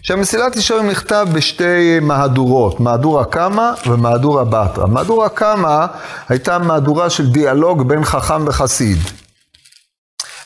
שהמסילת 0.03 0.57
ישרים 0.57 0.91
נכתב 0.91 1.27
בשתי 1.33 2.01
מהדורות, 2.01 2.81
מהדורה 2.81 3.25
קמא 3.25 3.71
ומהדורה 3.87 4.45
בתרא. 4.45 4.87
מהדורה 4.87 5.29
קמא 5.29 5.87
הייתה 6.29 6.59
מהדורה 6.59 7.11
של 7.11 7.31
דיאלוג 7.31 7.89
בין 7.89 8.05
חכם 8.05 8.45
וחסיד. 8.47 8.99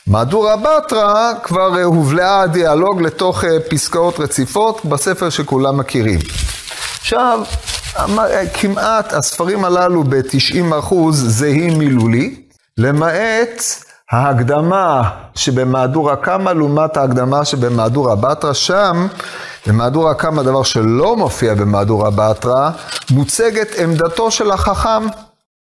מהדורה 0.07 0.55
בתרא 0.57 1.33
כבר 1.43 1.81
הובלעה 1.83 2.41
הדיאלוג 2.41 3.01
לתוך 3.01 3.43
אה, 3.43 3.59
פסקאות 3.69 4.19
רציפות 4.19 4.85
בספר 4.85 5.29
שכולם 5.29 5.77
מכירים. 5.77 6.19
עכשיו, 6.99 7.39
כמעט 8.53 9.13
הספרים 9.13 9.65
הללו 9.65 10.03
ב-90% 10.03 10.95
זהים 11.11 11.79
מילולית, 11.79 12.53
למעט 12.77 13.63
ההקדמה 14.11 15.09
שבמהדורה 15.35 16.15
קמא 16.15 16.49
לעומת 16.49 16.97
ההקדמה 16.97 17.45
שבמהדורה 17.45 18.15
בתרא, 18.15 18.53
שם, 18.53 19.07
במהדורה 19.67 20.13
קמא, 20.13 20.43
דבר 20.43 20.63
שלא 20.63 21.17
מופיע 21.17 21.53
במהדורה 21.53 22.09
בתרא, 22.09 22.69
מוצגת 23.11 23.67
עמדתו 23.79 24.31
של 24.31 24.51
החכם. 24.51 25.07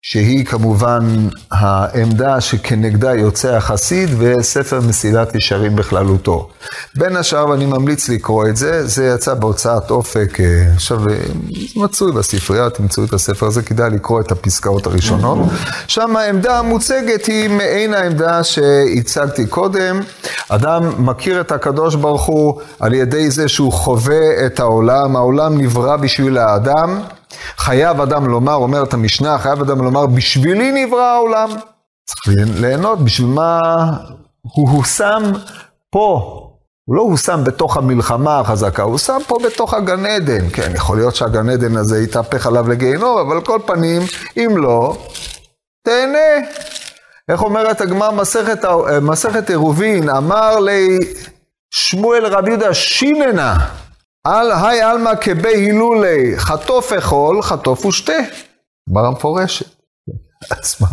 שהיא 0.06 0.44
כמובן 0.44 1.28
העמדה 1.50 2.40
שכנגדה 2.40 3.14
יוצא 3.14 3.54
החסיד 3.54 4.08
וספר 4.18 4.80
מסילת 4.80 5.34
ישרים 5.34 5.76
בכללותו. 5.76 6.48
בין 6.96 7.16
השאר, 7.16 7.54
אני 7.54 7.66
ממליץ 7.66 8.08
לקרוא 8.08 8.48
את 8.48 8.56
זה, 8.56 8.86
זה 8.86 9.12
יצא 9.14 9.34
בהוצאת 9.34 9.90
אופק, 9.90 10.40
אה, 10.40 10.72
עכשיו 10.74 11.08
אה, 11.08 11.16
מצוי 11.76 12.12
בספרייה, 12.12 12.70
תמצאו 12.70 13.04
את 13.04 13.12
הספר 13.12 13.46
הזה, 13.46 13.62
כדאי 13.62 13.90
לקרוא 13.90 14.20
את 14.20 14.32
הפסקאות 14.32 14.86
הראשונות. 14.86 15.38
שם 15.86 16.16
העמדה 16.16 16.58
המוצגת 16.58 17.26
היא 17.26 17.48
מעין 17.48 17.94
העמדה 17.94 18.44
שהצגתי 18.44 19.46
קודם. 19.46 20.00
אדם 20.48 21.06
מכיר 21.06 21.40
את 21.40 21.52
הקדוש 21.52 21.94
ברוך 21.94 22.24
הוא 22.24 22.60
על 22.80 22.94
ידי 22.94 23.30
זה 23.30 23.48
שהוא 23.48 23.72
חווה 23.72 24.46
את 24.46 24.60
העולם, 24.60 25.16
העולם 25.16 25.58
נברא 25.58 25.96
בשביל 25.96 26.38
האדם. 26.38 27.00
חייב 27.56 28.00
אדם 28.00 28.26
לומר, 28.26 28.54
אומרת 28.54 28.94
המשנה, 28.94 29.38
חייב 29.38 29.60
אדם 29.60 29.84
לומר, 29.84 30.06
בשבילי 30.06 30.84
נברא 30.84 31.02
העולם. 31.02 31.48
צריך 32.04 32.38
ליהנות, 32.60 33.04
בשביל 33.04 33.28
מה 33.28 33.60
הוא 34.42 34.70
הושם 34.70 35.22
פה. 35.90 36.40
הוא 36.84 36.96
לא 36.96 37.02
הושם 37.02 37.44
בתוך 37.44 37.76
המלחמה 37.76 38.40
החזקה, 38.40 38.82
הוא 38.82 38.98
שם 38.98 39.18
פה 39.26 39.38
בתוך 39.44 39.74
הגן 39.74 40.06
עדן. 40.06 40.50
כן, 40.52 40.72
יכול 40.74 40.96
להיות 40.96 41.14
שהגן 41.14 41.48
עדן 41.48 41.76
הזה 41.76 42.02
יתהפך 42.02 42.46
עליו 42.46 42.68
לגיהינום, 42.68 43.18
אבל 43.18 43.40
כל 43.40 43.58
פנים, 43.66 44.02
אם 44.36 44.56
לא, 44.56 44.96
תהנה. 45.84 46.48
איך 47.28 47.42
אומרת 47.42 47.80
הגמר 47.80 48.10
מסכת, 48.10 48.64
מסכת 49.02 49.50
עירובין, 49.50 50.10
אמר 50.10 50.60
לי 50.60 50.98
שמואל 51.70 52.26
רבי 52.26 52.50
יהודה 52.50 52.74
שיננה. 52.74 53.56
על 54.24 54.52
היי 54.52 54.82
עלמא 54.82 55.10
כבי 55.20 55.48
הילולי, 55.48 56.38
חטוף 56.38 56.92
אכול, 56.92 57.42
חטוף 57.42 57.84
ושתה. 57.84 58.12
גמרא 58.90 59.10
מפורשת. 59.10 59.66
אז 60.50 60.76
מה? 60.80 60.86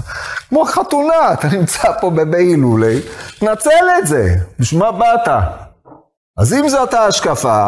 כמו 0.50 0.66
חתונה, 0.66 1.34
אתה 1.34 1.48
נמצא 1.48 2.00
פה 2.02 2.10
בבי 2.10 2.38
הילולי, 2.38 3.00
תנצל 3.40 3.86
את 4.00 4.08
זה, 4.08 4.36
בשביל 4.60 4.80
מה 4.80 4.92
באת? 4.92 5.28
אז 6.38 6.54
אם 6.54 6.70
זאת 6.70 6.94
ההשקפה, 6.94 7.68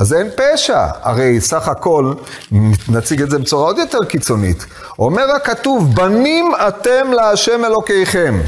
אז 0.00 0.14
אין 0.14 0.28
פשע. 0.36 0.86
הרי 1.02 1.40
סך 1.40 1.68
הכל, 1.68 2.14
נציג 2.88 3.22
את 3.22 3.30
זה 3.30 3.38
בצורה 3.38 3.64
עוד 3.64 3.78
יותר 3.78 4.04
קיצונית. 4.08 4.66
אומר 4.98 5.30
הכתוב, 5.36 5.94
בנים 5.94 6.52
אתם 6.68 7.12
להשם 7.12 7.64
אלוקיכם. 7.64 8.40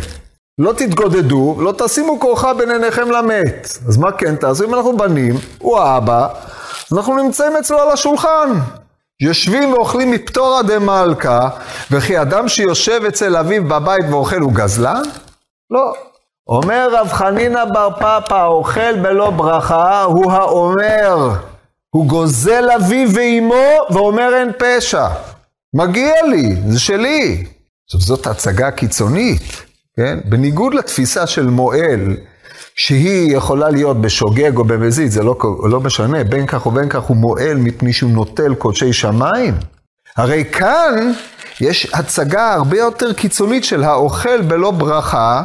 לא 0.62 0.72
תתגודדו, 0.72 1.56
לא 1.58 1.72
תשימו 1.78 2.20
כורחה 2.20 2.54
בין 2.54 2.70
עיניכם 2.70 3.10
למת. 3.10 3.68
אז 3.88 3.96
מה 3.96 4.12
כן 4.12 4.36
תעשו? 4.36 4.64
אם 4.64 4.74
אנחנו 4.74 4.96
בנים, 4.96 5.34
הוא 5.58 5.78
האבא, 5.78 6.28
אנחנו 6.92 7.22
נמצאים 7.22 7.56
אצלו 7.56 7.78
על 7.78 7.88
השולחן. 7.88 8.50
יושבים 9.22 9.72
ואוכלים 9.72 10.10
מפטורא 10.10 10.62
דמלכא, 10.62 11.48
וכי 11.90 12.20
אדם 12.20 12.48
שיושב 12.48 13.00
אצל 13.08 13.36
אביו 13.36 13.64
בבית 13.64 14.04
ואוכל 14.10 14.40
הוא 14.40 14.52
גזלן? 14.52 15.02
לא. 15.70 15.92
אומר 16.48 16.88
רב 16.92 17.08
חנינא 17.08 17.64
בר 17.64 17.88
פפא, 17.96 18.34
האוכל 18.34 19.00
בלא 19.02 19.30
ברכה, 19.30 20.02
הוא 20.02 20.32
האומר, 20.32 21.30
הוא 21.90 22.06
גוזל 22.06 22.70
אביו 22.70 23.08
ואימו 23.14 23.64
ואומר 23.90 24.34
אין 24.34 24.50
פשע. 24.58 25.06
מגיע 25.74 26.14
לי, 26.26 26.56
זה 26.68 26.80
שלי. 26.80 27.44
עכשיו 27.86 28.00
זאת 28.00 28.26
הצגה 28.26 28.70
קיצונית, 28.70 29.71
כן? 29.96 30.18
בניגוד 30.24 30.74
לתפיסה 30.74 31.26
של 31.26 31.46
מועל, 31.46 32.16
שהיא 32.74 33.36
יכולה 33.36 33.70
להיות 33.70 34.00
בשוגג 34.00 34.56
או 34.56 34.64
במזיד, 34.64 35.10
זה 35.10 35.22
לא, 35.22 35.36
לא 35.70 35.80
משנה, 35.80 36.24
בין 36.24 36.46
כך 36.46 36.66
ובין 36.66 36.88
כך 36.88 37.02
הוא 37.02 37.16
מועל 37.16 37.56
מפני 37.56 37.92
שהוא 37.92 38.10
נוטל 38.10 38.54
קודשי 38.54 38.92
שמיים. 38.92 39.54
הרי 40.16 40.44
כאן 40.44 41.12
יש 41.60 41.94
הצגה 41.94 42.52
הרבה 42.54 42.78
יותר 42.78 43.12
קיצונית 43.12 43.64
של 43.64 43.84
האוכל 43.84 44.42
בלא 44.42 44.70
ברכה, 44.70 45.42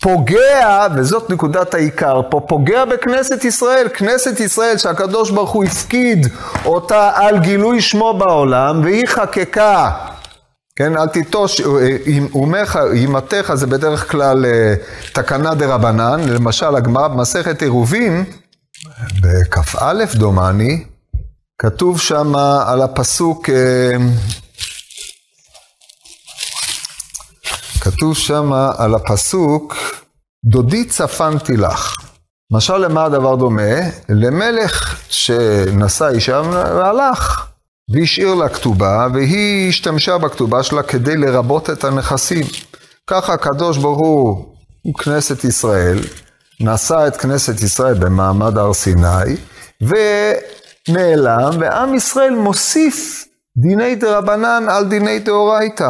פוגע, 0.00 0.86
וזאת 0.96 1.30
נקודת 1.30 1.74
העיקר 1.74 2.20
פה, 2.30 2.40
פוגע 2.48 2.84
בכנסת 2.84 3.44
ישראל. 3.44 3.88
כנסת 3.94 4.40
ישראל 4.40 4.78
שהקדוש 4.78 5.30
ברוך 5.30 5.50
הוא 5.50 5.64
הפקיד 5.64 6.26
אותה 6.64 7.10
על 7.14 7.38
גילוי 7.38 7.80
שמו 7.80 8.14
בעולם, 8.14 8.80
והיא 8.84 9.06
חקקה. 9.06 9.90
כן, 10.78 10.96
אל 10.96 11.06
תיטוש, 11.06 11.60
אומך, 12.34 12.78
אימתך 12.92 13.50
זה 13.54 13.66
בדרך 13.66 14.10
כלל 14.10 14.46
אה, 14.46 14.74
תקנה 15.12 15.54
דה 15.54 15.74
רבנן, 15.74 16.20
למשל 16.28 16.76
הגמרא 16.76 17.08
במסכת 17.08 17.62
עירובין, 17.62 18.24
בכ"א 19.20 20.04
דומני, 20.14 20.84
כתוב 21.58 22.00
שם 22.00 22.36
על 22.66 22.82
הפסוק, 22.82 23.50
אה, 23.50 23.96
כתוב 27.80 28.16
שם 28.16 28.52
על 28.78 28.94
הפסוק, 28.94 29.74
דודי 30.44 30.84
צפנתי 30.84 31.56
לך. 31.56 31.96
משל 32.52 32.76
למה 32.76 33.04
הדבר 33.04 33.36
דומה? 33.36 33.72
למלך 34.08 35.00
שנשא 35.08 36.08
אישה 36.08 36.42
והלך, 36.50 37.46
והשאיר 37.88 38.34
לה 38.34 38.48
כתובה, 38.48 39.06
והיא 39.14 39.68
השתמשה 39.68 40.18
בכתובה 40.18 40.62
שלה 40.62 40.82
כדי 40.82 41.16
לרבות 41.16 41.70
את 41.70 41.84
הנכסים. 41.84 42.46
ככה 43.06 43.32
הקדוש 43.32 43.78
ברוך 43.78 43.98
הוא, 43.98 44.44
כנסת 44.98 45.44
ישראל, 45.44 45.98
נשא 46.60 47.06
את 47.06 47.16
כנסת 47.16 47.62
ישראל 47.62 47.94
במעמד 47.94 48.58
הר 48.58 48.72
סיני, 48.74 49.36
ונעלם, 49.80 51.50
ועם 51.60 51.94
ישראל 51.94 52.34
מוסיף 52.34 53.24
דיני 53.56 53.94
דרבנן 53.94 54.66
על 54.68 54.84
דיני 54.84 55.18
דאורייתא. 55.18 55.88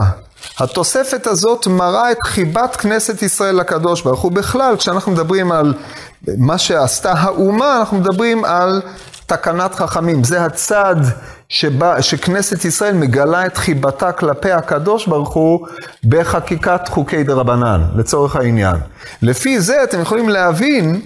התוספת 0.58 1.26
הזאת 1.26 1.66
מראה 1.66 2.12
את 2.12 2.22
חיבת 2.24 2.76
כנסת 2.76 3.22
ישראל 3.22 3.56
לקדוש 3.56 4.02
ברוך 4.02 4.20
הוא. 4.20 4.32
בכלל, 4.32 4.76
כשאנחנו 4.76 5.12
מדברים 5.12 5.52
על 5.52 5.74
מה 6.38 6.58
שעשתה 6.58 7.12
האומה, 7.12 7.78
אנחנו 7.78 7.96
מדברים 7.96 8.44
על 8.44 8.82
תקנת 9.26 9.74
חכמים. 9.74 10.24
זה 10.24 10.44
הצד 10.44 10.96
שבה, 11.48 12.02
שכנסת 12.02 12.64
ישראל 12.64 12.94
מגלה 12.94 13.46
את 13.46 13.56
חיבתה 13.56 14.12
כלפי 14.12 14.50
הקדוש 14.50 15.06
ברוך 15.06 15.34
הוא 15.34 15.66
בחקיקת 16.04 16.88
חוקי 16.88 17.22
דרבנן, 17.24 17.82
לצורך 17.96 18.36
העניין. 18.36 18.76
לפי 19.22 19.60
זה 19.60 19.84
אתם 19.84 20.00
יכולים 20.00 20.28
להבין 20.28 21.00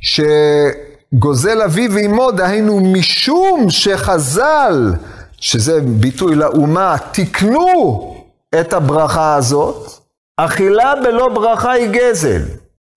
שגוזל 0.00 1.62
אביו 1.62 1.90
ואמו, 1.92 2.30
דהיינו 2.30 2.80
משום 2.80 3.70
שחז"ל, 3.70 4.92
שזה 5.40 5.80
ביטוי 5.80 6.34
לאומה, 6.34 6.96
תיקנו 7.12 8.14
את 8.60 8.72
הברכה 8.72 9.34
הזאת, 9.34 9.90
אכילה 10.36 10.94
בלא 11.04 11.28
ברכה 11.34 11.72
היא 11.72 11.88
גזל. 11.90 12.42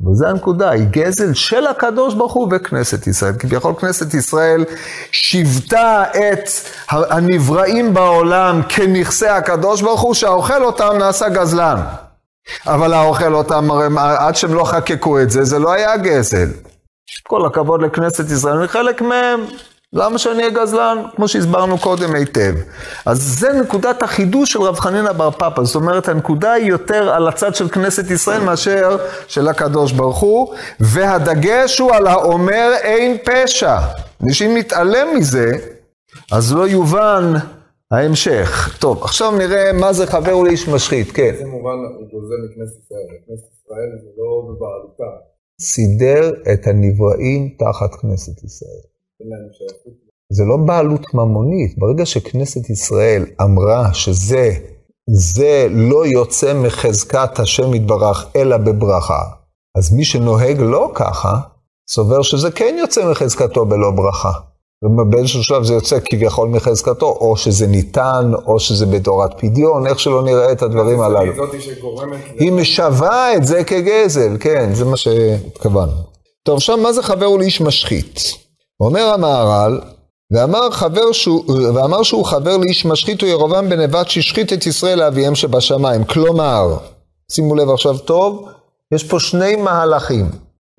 וזו 0.05 0.27
הנקודה, 0.27 0.69
היא 0.69 0.85
גזל 0.89 1.33
של 1.33 1.67
הקדוש 1.67 2.13
ברוך 2.13 2.33
הוא 2.33 2.49
וכנסת 2.51 3.07
ישראל. 3.07 3.33
כביכול 3.39 3.73
כנסת 3.73 4.13
ישראל 4.13 4.65
שיוותה 5.11 6.03
את 6.11 6.49
הנבראים 6.89 7.93
בעולם 7.93 8.61
כנכסי 8.69 9.27
הקדוש 9.27 9.81
ברוך 9.81 10.01
הוא, 10.01 10.13
שהאוכל 10.13 10.63
אותם 10.63 10.97
נעשה 10.99 11.29
גזלן. 11.29 11.81
אבל 12.65 12.93
האוכל 12.93 13.33
אותם, 13.33 13.69
עד 13.97 14.35
שהם 14.35 14.53
לא 14.53 14.63
חקקו 14.63 15.21
את 15.21 15.31
זה, 15.31 15.43
זה 15.43 15.59
לא 15.59 15.71
היה 15.71 15.97
גזל. 15.97 16.47
כל 17.23 17.45
הכבוד 17.45 17.81
לכנסת 17.81 18.31
ישראל, 18.31 18.57
אני 18.57 18.67
חלק 18.67 19.01
מהם. 19.01 19.45
למה 19.93 20.17
שאני 20.17 20.37
אהיה 20.37 20.49
גזלן? 20.49 20.97
כמו 21.15 21.27
שהסברנו 21.27 21.77
קודם 21.77 22.15
היטב. 22.15 22.53
אז 23.05 23.21
זה 23.39 23.53
נקודת 23.53 24.03
החידוש 24.03 24.53
של 24.53 24.61
רב 24.61 24.79
חנינא 24.79 25.11
בר 25.11 25.31
פפא. 25.31 25.63
זאת 25.63 25.75
אומרת, 25.75 26.07
הנקודה 26.07 26.51
היא 26.51 26.65
יותר 26.65 27.09
על 27.09 27.27
הצד 27.27 27.55
של 27.55 27.69
כנסת 27.69 28.11
ישראל 28.11 28.41
מאשר 28.41 28.97
של 29.27 29.47
הקדוש 29.47 29.91
ברוך 29.91 30.19
הוא, 30.19 30.55
והדגש 30.79 31.79
הוא 31.79 31.91
על 31.91 32.07
האומר 32.07 32.71
אין 32.81 33.17
פשע. 33.25 33.77
שאם 34.31 34.55
נתעלם 34.57 35.07
מזה, 35.17 35.51
אז 36.31 36.53
לא 36.53 36.67
יובן 36.67 37.33
ההמשך. 37.91 38.77
טוב, 38.79 39.03
עכשיו 39.03 39.37
נראה 39.37 39.73
מה 39.73 39.93
זה 39.93 40.07
חבר 40.07 40.37
ולאיש 40.37 40.67
משחית, 40.67 41.11
כן. 41.11 41.35
זה 41.37 41.45
מובן, 41.45 41.77
הוא 41.99 42.07
גוזל 42.11 42.35
מכנסת 42.45 42.83
ישראל, 42.85 43.07
כנסת 43.27 43.47
ישראל 43.53 43.89
זה 44.01 44.09
לא 44.17 44.41
בבעלותה. 44.43 45.27
סידר 45.61 46.29
את 46.53 46.67
הנבראים 46.67 47.55
תחת 47.59 48.01
כנסת 48.01 48.43
ישראל. 48.43 48.96
זה 50.29 50.43
לא 50.43 50.57
בעלות 50.65 51.13
ממונית. 51.13 51.77
ברגע 51.77 52.05
שכנסת 52.05 52.69
ישראל 52.69 53.25
אמרה 53.41 53.93
שזה, 53.93 54.53
זה 55.09 55.67
לא 55.69 56.05
יוצא 56.05 56.53
מחזקת 56.53 57.39
השם 57.39 57.73
יתברך 57.73 58.25
אלא 58.35 58.57
בברכה, 58.57 59.23
אז 59.77 59.93
מי 59.93 60.05
שנוהג 60.05 60.57
לא 60.59 60.91
ככה, 60.95 61.39
סובר 61.89 62.21
שזה 62.21 62.51
כן 62.51 62.75
יוצא 62.79 63.11
מחזקתו 63.11 63.65
בלא 63.65 63.91
ברכה. 63.91 64.31
ובאיזשהו 64.83 65.43
שלב 65.43 65.63
זה 65.63 65.73
יוצא 65.73 65.99
כביכול 66.05 66.49
מחזקתו, 66.49 67.05
או 67.05 67.37
שזה 67.37 67.67
ניתן, 67.67 68.31
או 68.45 68.59
שזה 68.59 68.85
בתורת 68.85 69.31
פדיון, 69.37 69.87
איך 69.87 69.99
שלא 69.99 70.23
נראה 70.23 70.51
את 70.51 70.61
הדברים 70.61 71.01
הללו. 71.01 71.33
היא 72.39 72.51
משווה 72.51 73.35
את 73.35 73.45
זה 73.45 73.63
כגזל, 73.63 74.37
כן, 74.39 74.73
זה 74.73 74.85
מה 74.85 74.97
שהתכוונו. 74.97 75.91
טוב, 76.43 76.55
עכשיו, 76.55 76.77
מה 76.77 76.93
זה 76.93 77.03
חבר 77.03 77.31
ולאיש 77.31 77.61
משחית? 77.61 78.46
אומר 78.79 79.13
המהר"ל, 79.13 79.81
ואמר, 80.33 80.71
חבר 80.71 81.11
ואמר 81.75 82.03
שהוא 82.03 82.25
חבר 82.25 82.57
לאיש 82.57 82.85
משחית 82.85 83.21
הוא 83.21 83.29
ירובעם 83.29 83.69
בן 83.69 83.81
נבט 83.81 84.07
שהשחית 84.07 84.53
את 84.53 84.65
ישראל 84.65 84.99
לאביהם 84.99 85.35
שבשמיים. 85.35 86.03
כלומר, 86.03 86.77
שימו 87.31 87.55
לב 87.55 87.69
עכשיו 87.69 87.97
טוב, 87.97 88.49
יש 88.93 89.03
פה 89.03 89.19
שני 89.19 89.55
מהלכים. 89.55 90.29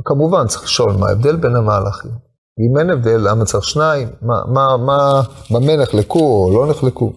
כמובן 0.04 0.46
צריך 0.46 0.64
לשאול 0.64 0.92
מה 0.92 1.08
ההבדל 1.08 1.37
בין 1.37 1.56
המהלכים. 1.56 2.11
אם 2.61 2.78
אין 2.78 2.90
הבדל, 2.90 3.20
למה 3.30 3.44
צריך 3.44 3.64
שניים? 3.64 4.08
מה, 4.22 4.34
מה, 4.46 4.76
מה, 4.76 5.22
במה 5.50 5.76
נחלקו 5.76 6.18
או 6.18 6.50
לא 6.54 6.70
נחלקו? 6.70 7.12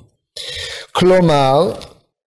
כלומר, 0.92 1.72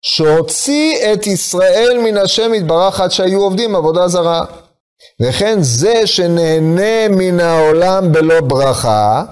שהוציא 0.02 1.14
את 1.14 1.28
ישראל 1.28 1.98
מן 2.04 2.18
השם 2.18 2.54
יתברך 2.54 3.00
עד 3.00 3.12
שהיו 3.12 3.42
עובדים 3.42 3.76
עבודה 3.76 4.08
זרה. 4.08 4.46
וכן 5.22 5.58
זה 5.62 6.08
שנהנה 6.08 7.08
מן 7.10 7.40
העולם 7.40 8.12
בלא 8.12 8.42
ברכה, 8.42 9.24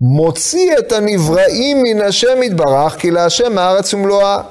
מוציא 0.00 0.78
את 0.78 0.92
הנבראים 0.92 1.82
מן 1.82 2.00
השם 2.00 2.42
יתברך, 2.42 2.96
כי 2.98 3.10
להשם 3.10 3.58
הארץ 3.58 3.94
ומלואה. 3.94 4.42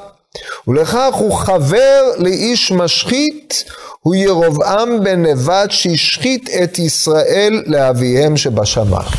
ולכך 0.68 1.14
הוא 1.14 1.34
חבר 1.34 2.02
לאיש 2.18 2.72
משחית, 2.72 3.64
הוא 4.00 4.16
ירבעם 4.16 5.04
בן 5.04 5.26
נבט 5.26 5.72
שהשחית 5.72 6.50
את 6.64 6.80
ישראל 6.80 7.64
לאביהם 7.66 8.38
שבשמיים. 8.38 9.10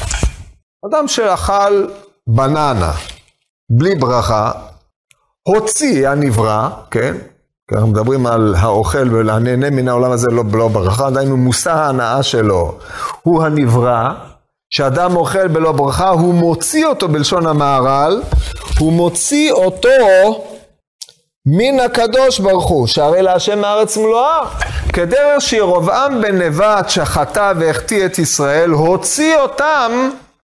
אדם 0.86 1.08
שאכל 1.08 1.86
בננה 2.26 2.92
בלי 3.70 3.94
ברכה, 3.94 4.50
הוציא 5.42 6.08
הנברא, 6.08 6.68
כן? 6.90 7.16
כי 7.68 7.74
אנחנו 7.74 7.88
מדברים 7.88 8.26
על 8.26 8.54
האוכל 8.58 9.14
והנהנה 9.14 9.70
מן 9.70 9.88
העולם 9.88 10.10
הזה 10.10 10.30
לא, 10.30 10.42
לא 10.52 10.68
ברכה, 10.68 11.10
דהיינו 11.10 11.36
מושא 11.36 11.70
ההנאה 11.70 12.22
שלו 12.22 12.78
הוא 13.22 13.42
הנברא, 13.42 14.10
שאדם 14.70 15.16
אוכל 15.16 15.48
בלא 15.48 15.72
ברכה, 15.72 16.08
הוא 16.08 16.34
מוציא 16.34 16.86
אותו 16.86 17.08
בלשון 17.08 17.46
המהר"ל, 17.46 18.22
הוא 18.78 18.92
מוציא 18.92 19.52
אותו 19.52 19.88
מן 21.46 21.80
הקדוש 21.80 22.38
ברוך 22.38 22.68
הוא, 22.68 22.86
שהרי 22.86 23.22
להשם 23.22 23.58
מארץ 23.58 23.96
מלואה. 23.96 24.44
כדרך 24.92 25.40
שירבעם 25.40 26.22
בן 26.22 26.42
נבט 26.42 26.88
שחטא 26.88 27.52
והחטיא 27.58 28.06
את 28.06 28.18
ישראל, 28.18 28.70
הוציא 28.70 29.36
אותם 29.36 30.10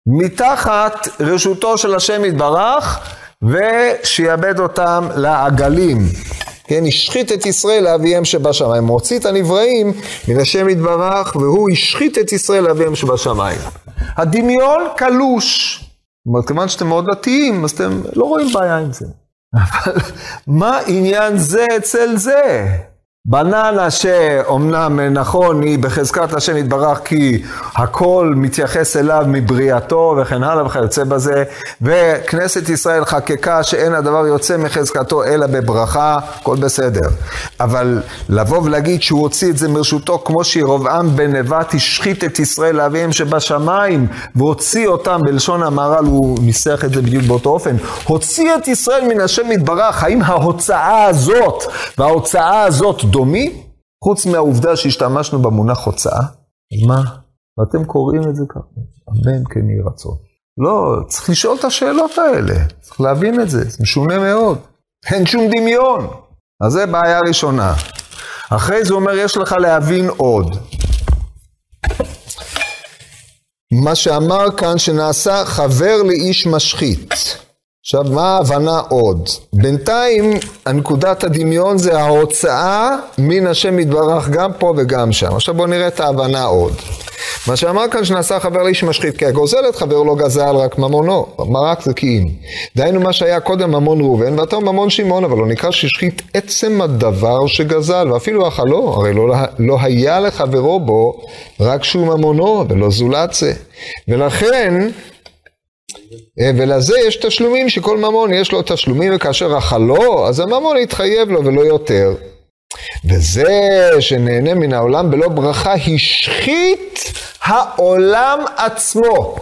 מתחת 0.07 1.09
רשותו 1.21 1.79
של 1.79 1.95
השם 1.95 2.25
יתברך, 2.25 2.99
ושיעבד 3.43 4.61
אותם 4.61 5.09
לעגלים. 5.17 5.99
כן, 6.67 6.85
השחית 6.87 7.33
את 7.33 7.47
ישראל 7.47 7.85
לאביהם 7.85 8.25
שבשמיים. 8.25 8.85
מוציא 8.85 9.19
את 9.19 9.27
הנבראים 9.27 9.93
מן 10.29 10.41
השם 10.41 10.69
יתברך, 10.69 11.37
והוא 11.37 11.71
השחית 11.73 12.19
את 12.19 12.33
ישראל 12.33 12.65
לאביהם 12.65 12.95
שבשמיים. 12.95 13.59
הדמיון 14.17 14.81
קלוש. 14.97 15.81
כיוון 16.47 16.69
שאתם 16.69 16.87
מאוד 16.87 17.05
דתיים, 17.11 17.65
אז 17.65 17.71
אתם 17.71 18.01
לא 18.17 18.25
רואים 18.25 18.53
בעיה 18.53 18.79
עם 18.79 18.93
זה. 18.93 19.07
אבל 19.55 19.95
מה 20.47 20.79
עניין 20.87 21.39
זה 21.39 21.67
אצל 21.77 22.17
זה? 22.17 22.67
בננה 23.29 23.91
שאומנם 23.91 25.01
נכון 25.01 25.63
היא 25.63 25.79
בחזקת 25.79 26.33
השם 26.33 26.57
יתברך 26.57 27.01
כי 27.05 27.43
הכל 27.75 28.33
מתייחס 28.37 28.97
אליו 28.97 29.25
מבריאתו 29.27 30.15
וכן 30.19 30.43
הלאה 30.43 30.67
וכיוצא 30.67 31.05
בזה 31.05 31.45
וכנסת 31.83 32.69
ישראל 32.69 33.05
חקקה 33.05 33.63
שאין 33.63 33.95
הדבר 33.95 34.27
יוצא 34.27 34.57
מחזקתו 34.57 35.25
אלא 35.25 35.47
בברכה, 35.47 36.19
הכל 36.41 36.57
בסדר. 36.57 37.09
אבל 37.61 38.03
לבוא 38.29 38.59
ולהגיד 38.63 39.03
שהוא 39.03 39.21
הוציא 39.21 39.51
את 39.51 39.57
זה 39.57 39.69
מרשותו 39.69 40.19
כמו 40.19 40.45
שירובעם 40.45 41.17
בן 41.17 41.37
נבט 41.37 41.75
השחית 41.75 42.25
את 42.25 42.39
ישראל 42.39 42.77
לאביהם 42.77 43.13
שבשמיים 43.13 44.07
והוציא 44.35 44.89
אותם 44.89 45.21
בלשון 45.25 45.63
המהר"ל, 45.63 46.05
הוא 46.05 46.39
ניסח 46.43 46.85
את 46.85 46.93
זה 46.93 47.03
בדיוק 47.03 47.25
באותו 47.25 47.51
אופן, 47.51 47.77
הוציא 48.07 48.57
את 48.57 48.69
ישראל 48.69 49.09
מן 49.09 49.21
השם 49.21 49.53
יתברך, 49.53 50.03
האם 50.03 50.23
ההוצאה 50.23 51.05
הזאת 51.05 51.63
וההוצאה 51.99 52.63
הזאת 52.63 53.05
דומים? 53.05 53.53
חוץ 54.05 54.27
מהעובדה 54.27 54.77
שהשתמשנו 54.77 55.39
במונח 55.39 55.87
הוצאה, 55.87 56.23
מה? 56.87 57.03
ואתם 57.59 57.85
קוראים 57.85 58.23
את 58.29 58.37
זה 58.37 58.45
ככה, 58.49 58.61
אמן 59.09 59.43
כן 59.51 59.71
יהי 59.71 59.81
רצון. 59.87 60.17
לא, 60.59 60.97
צריך 61.09 61.31
לשאול 61.31 61.57
את 61.61 61.65
השאלות 61.65 62.19
האלה, 62.19 62.55
צריך 62.81 63.01
להבין 63.01 63.41
את 63.41 63.51
זה, 63.51 63.65
זה 63.65 63.77
משונה 63.81 64.19
מאוד. 64.19 64.59
אין 65.11 65.27
שום 65.27 65.43
דמיון. 65.57 66.07
אז 66.61 66.73
זה 66.73 66.87
בעיה 66.87 67.21
ראשונה. 67.29 67.75
אחרי 68.51 68.85
זה 68.85 68.93
הוא 68.95 69.01
אומר, 69.01 69.13
יש 69.13 69.37
לך 69.37 69.53
להבין 69.53 70.09
עוד. 70.09 70.57
מה 73.73 73.95
שאמר 73.95 74.57
כאן 74.57 74.79
שנעשה 74.79 75.45
חבר 75.45 76.03
לאיש 76.03 76.47
משחית. 76.47 77.15
עכשיו, 77.87 78.05
מה 78.05 78.37
ההבנה 78.37 78.81
עוד? 78.89 79.29
בינתיים, 79.53 80.33
הנקודת 80.67 81.25
הדמיון 81.25 81.79
זה 81.79 81.99
ההוצאה 82.01 82.91
מן 83.19 83.47
השם 83.47 83.79
יתברך 83.79 84.29
גם 84.29 84.53
פה 84.59 84.75
וגם 84.77 85.13
שם. 85.13 85.35
עכשיו 85.35 85.55
בואו 85.55 85.67
נראה 85.67 85.89
את 85.89 86.01
ההבנה 86.01 86.45
עוד. 86.45 86.73
מה 87.47 87.57
שאמר 87.57 87.89
כאן 87.91 88.05
שנעשה 88.05 88.41
חבר 88.41 88.63
לאיש 88.63 88.85
משחית, 88.85 89.17
כי 89.17 89.27
הגוזל 89.27 89.69
את 89.69 89.77
חברו 89.77 90.05
לא 90.05 90.15
גזל 90.15 90.57
רק 90.57 90.79
ממונו, 90.79 91.27
מרק 91.39 91.83
זה 91.83 91.95
כי 91.95 92.19
אם. 92.19 92.25
דהיינו 92.77 93.01
מה 93.01 93.13
שהיה 93.13 93.41
קודם 93.41 93.71
ממון 93.71 94.01
ראובן, 94.01 94.39
ועתה 94.39 94.59
ממון 94.59 94.91
שמעון, 94.91 95.25
אבל 95.25 95.37
לא 95.39 95.47
נקרא 95.47 95.71
שהשחית 95.71 96.23
עצם 96.35 96.83
הדבר 96.83 97.47
שגזל, 97.47 98.13
ואפילו 98.13 98.49
אכלו, 98.49 98.89
הרי 98.89 99.15
לא, 99.15 99.35
לא 99.59 99.79
היה 99.81 100.21
לחברו 100.21 100.81
בו 100.81 101.21
רק 101.61 101.85
שהוא 101.85 102.07
ממונו, 102.07 102.65
ולא 102.69 102.91
זולת 102.91 103.35
זה. 103.35 103.53
ולכן, 104.09 104.75
ולזה 106.57 106.95
יש 107.07 107.17
תשלומים 107.17 107.69
שכל 107.69 107.99
ממון 107.99 108.33
יש 108.33 108.53
לו 108.53 108.63
תשלומים, 108.63 109.13
וכאשר 109.17 109.59
אכלו, 109.59 110.29
אז 110.29 110.41
הממון 110.41 110.77
יתחייב 110.77 111.31
לו 111.31 111.45
ולא 111.45 111.61
יותר. 111.61 112.15
וזה 113.05 113.91
שנהנה 114.01 114.55
מן 114.55 114.73
העולם 114.73 115.11
בלא 115.11 115.29
ברכה, 115.29 115.75
השחית 115.75 117.13
העולם 117.43 118.45
עצמו. 118.57 119.37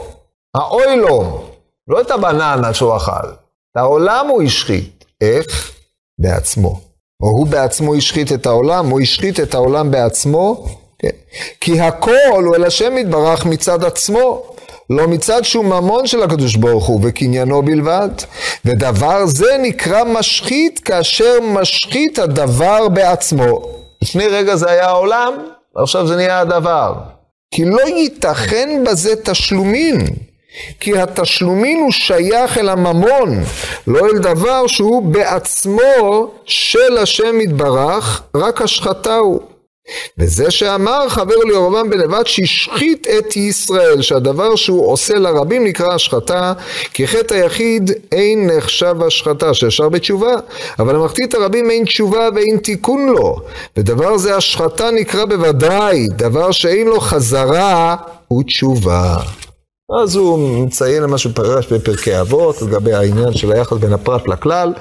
האוילום, 0.55 1.45
לא 1.89 2.01
את 2.01 2.11
הבננה 2.11 2.75
שהוא 2.75 2.97
אכל, 2.97 3.29
את 3.73 3.77
העולם 3.77 4.27
הוא 4.29 4.43
השחית. 4.43 5.05
איך? 5.21 5.73
בעצמו. 6.19 6.81
או 7.23 7.29
הוא 7.29 7.47
בעצמו 7.47 7.95
השחית 7.95 8.33
את 8.33 8.47
העולם, 8.47 8.91
הוא 8.91 9.01
השחית 9.01 9.41
את 9.41 9.55
העולם 9.55 9.91
בעצמו, 9.91 10.67
כן. 10.99 11.09
כי 11.61 11.81
הכל 11.81 12.45
הוא 12.45 12.57
אל 12.57 12.65
השם 12.65 12.99
יתברך 12.99 13.47
מצד 13.47 13.85
עצמו. 13.85 14.54
לא 14.91 15.09
מצד 15.09 15.45
שהוא 15.45 15.65
ממון 15.65 16.07
של 16.07 16.23
הקדוש 16.23 16.57
ברוך 16.57 16.87
הוא 16.87 17.01
וקניינו 17.03 17.63
בלבד. 17.63 18.09
ודבר 18.65 19.27
זה 19.27 19.57
נקרא 19.63 20.05
משחית 20.05 20.79
כאשר 20.79 21.41
משחית 21.43 22.19
הדבר 22.19 22.89
בעצמו. 22.89 23.63
לפני 24.03 24.27
רגע 24.27 24.57
זה 24.57 24.71
היה 24.71 24.89
העולם, 24.89 25.33
ועכשיו 25.77 26.07
זה 26.07 26.17
נהיה 26.17 26.41
הדבר. 26.41 26.95
כי 27.51 27.65
לא 27.65 27.83
ייתכן 27.89 28.85
בזה 28.87 29.15
תשלומין. 29.25 30.07
כי 30.81 30.99
התשלומין 30.99 31.79
הוא 31.79 31.93
שייך 31.93 32.59
אל 32.59 32.69
הממון, 32.69 33.43
לא 33.87 34.07
אל 34.07 34.19
דבר 34.19 34.67
שהוא 34.67 35.03
בעצמו 35.03 36.31
של 36.45 36.99
השם 36.99 37.41
יתברך, 37.41 38.23
רק 38.37 38.63
השחתה 38.63 39.17
הוא. 39.17 39.41
וזה 40.19 40.51
שאמר 40.51 41.09
חבר 41.09 41.35
לירובעם 41.45 41.91
בלבד 41.91 42.27
שהשחית 42.27 43.07
את 43.19 43.37
ישראל, 43.37 44.03
שהדבר 44.03 44.57
שהוא 44.57 44.87
עושה 44.93 45.15
לרבים 45.15 45.65
נקרא 45.65 45.95
השחתה, 45.95 46.53
כי 46.93 47.07
חטא 47.07 47.35
היחיד 47.35 47.91
אין 48.13 48.51
נחשב 48.51 48.97
השחתה, 49.07 49.55
שישר 49.55 49.89
בתשובה, 49.89 50.35
אבל 50.79 50.95
למחטיא 50.95 51.27
הרבים 51.35 51.71
אין 51.71 51.85
תשובה 51.85 52.29
ואין 52.35 52.57
תיקון 52.57 53.07
לו, 53.07 53.37
ודבר 53.77 54.17
זה 54.17 54.37
השחתה 54.37 54.91
נקרא 54.91 55.25
בוודאי, 55.25 56.09
דבר 56.09 56.51
שאין 56.51 56.87
לו 56.87 57.01
חזרה 57.01 57.97
ותשובה. 58.33 59.17
אז 60.03 60.17
הוא 60.17 60.65
מציין 60.67 61.03
למה 61.03 61.19
שפרש 61.19 61.73
בפרקי 61.73 62.21
אבות, 62.21 62.63
לגבי 62.63 62.93
העניין 62.93 63.33
של 63.33 63.53
היחס 63.53 63.73
בין 63.73 63.93
הפרט 63.93 64.29
לכלל, 64.29 64.73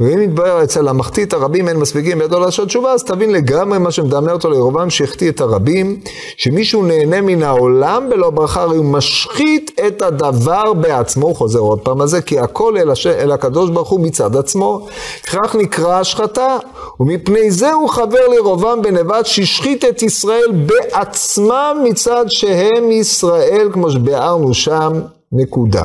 ואם 0.00 0.22
יתברר 0.22 0.64
אצל 0.64 0.88
המחטיא 0.88 1.26
הרבים 1.32 1.68
אין 1.68 1.76
מספיקים 1.76 2.18
בידו 2.18 2.40
לעשות 2.40 2.68
תשובה, 2.68 2.92
אז 2.92 3.04
תבין 3.04 3.32
לגמרי 3.32 3.78
מה 3.78 3.90
שמדמה 3.90 4.32
אותו 4.32 4.50
לירובעם 4.50 4.90
שהחטיא 4.90 5.30
את 5.30 5.40
הרבים, 5.40 6.00
שמישהו 6.36 6.82
נהנה 6.82 7.20
מן 7.20 7.42
העולם 7.42 8.10
בלא 8.10 8.30
ברכה, 8.30 8.62
הרי 8.62 8.76
הוא 8.76 8.84
משחית 8.84 9.80
את 9.86 10.02
הדבר 10.02 10.72
בעצמו, 10.72 11.26
הוא 11.26 11.36
חוזר 11.36 11.58
עוד 11.58 11.80
פעם 11.80 12.00
על 12.00 12.06
זה, 12.06 12.22
כי 12.22 12.38
הכל 12.38 12.76
אל, 12.76 12.90
הש... 12.90 13.06
אל 13.06 13.32
הקדוש 13.32 13.70
ברוך 13.70 13.88
הוא 13.88 14.00
מצד 14.00 14.36
עצמו, 14.36 14.86
כך 15.26 15.54
נקרא 15.54 16.00
השחתה, 16.00 16.56
ומפני 17.00 17.50
זה 17.50 17.72
הוא 17.72 17.88
חבר 17.88 18.28
לירובעם 18.30 18.82
בנבט 18.82 19.26
שהשחית 19.26 19.84
את 19.84 20.02
ישראל 20.02 20.52
בעצמם 20.52 21.76
מצד 21.84 22.24
שהם 22.28 22.90
ישראל, 22.90 23.68
כמו 23.72 23.90
שביארנו 23.90 24.54
שם 24.64 25.00
נקודה. 25.32 25.82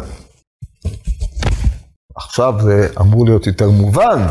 עכשיו 2.16 2.54
זה 2.62 2.88
אמור 3.02 3.26
להיות 3.26 3.48
יותר 3.48 3.70
מובן, 3.70 4.28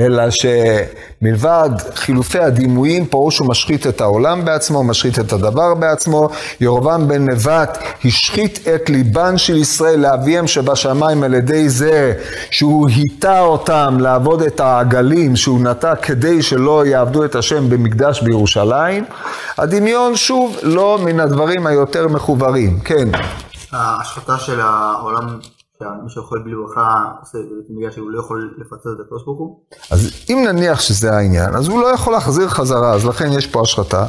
אלא 0.00 0.22
שמלבד 0.30 1.70
חילופי 1.94 2.38
הדימויים, 2.38 3.06
פה 3.06 3.28
שהוא 3.30 3.48
משחית 3.48 3.86
את 3.86 4.00
העולם 4.00 4.44
בעצמו, 4.44 4.84
משחית 4.84 5.18
את 5.18 5.32
הדבר 5.32 5.74
בעצמו. 5.74 6.28
ירבעם 6.60 7.08
בן 7.08 7.30
נבט 7.30 7.78
השחית 8.04 8.68
את 8.74 8.90
ליבן 8.90 9.38
של 9.38 9.56
ישראל 9.56 10.00
לאביהם 10.00 10.46
שבשמיים 10.46 11.22
על 11.22 11.34
ידי 11.34 11.68
זה 11.68 12.14
שהוא 12.50 12.88
היטה 12.88 13.40
אותם 13.40 13.96
לעבוד 14.00 14.42
את 14.42 14.60
העגלים 14.60 15.36
שהוא 15.36 15.60
נטע 15.60 15.94
כדי 15.94 16.42
שלא 16.42 16.86
יעבדו 16.86 17.24
את 17.24 17.34
השם 17.34 17.70
במקדש 17.70 18.22
בירושלים. 18.22 19.04
הדמיון 19.58 20.16
שוב 20.16 20.56
לא 20.62 20.98
מן 21.04 21.20
הדברים 21.20 21.66
היותר 21.66 22.08
מחוברים, 22.08 22.80
כן. 22.80 23.08
ההשחתה 23.72 24.38
של 24.38 24.60
העולם 24.60 25.38
מי 26.02 26.10
שאוכל 26.10 26.38
בלי 26.38 26.54
ברכה 26.54 27.04
עושה 27.20 27.38
את 27.38 27.44
זה 27.48 27.74
בגלל 27.78 27.90
שהוא 27.90 28.10
לא 28.10 28.20
יכול 28.20 28.54
לפצל 28.58 28.88
את 28.96 29.06
הקדוש 29.06 29.24
ברוך 29.24 29.38
הוא? 29.38 29.60
אז 29.90 30.10
אם 30.30 30.44
נניח 30.48 30.80
שזה 30.80 31.12
העניין, 31.12 31.54
אז 31.54 31.68
הוא 31.68 31.82
לא 31.82 31.86
יכול 31.86 32.12
להחזיר 32.12 32.48
חזרה, 32.48 32.92
אז 32.92 33.06
לכן 33.06 33.32
יש 33.32 33.46
פה 33.46 33.60
השחתה. 33.60 34.06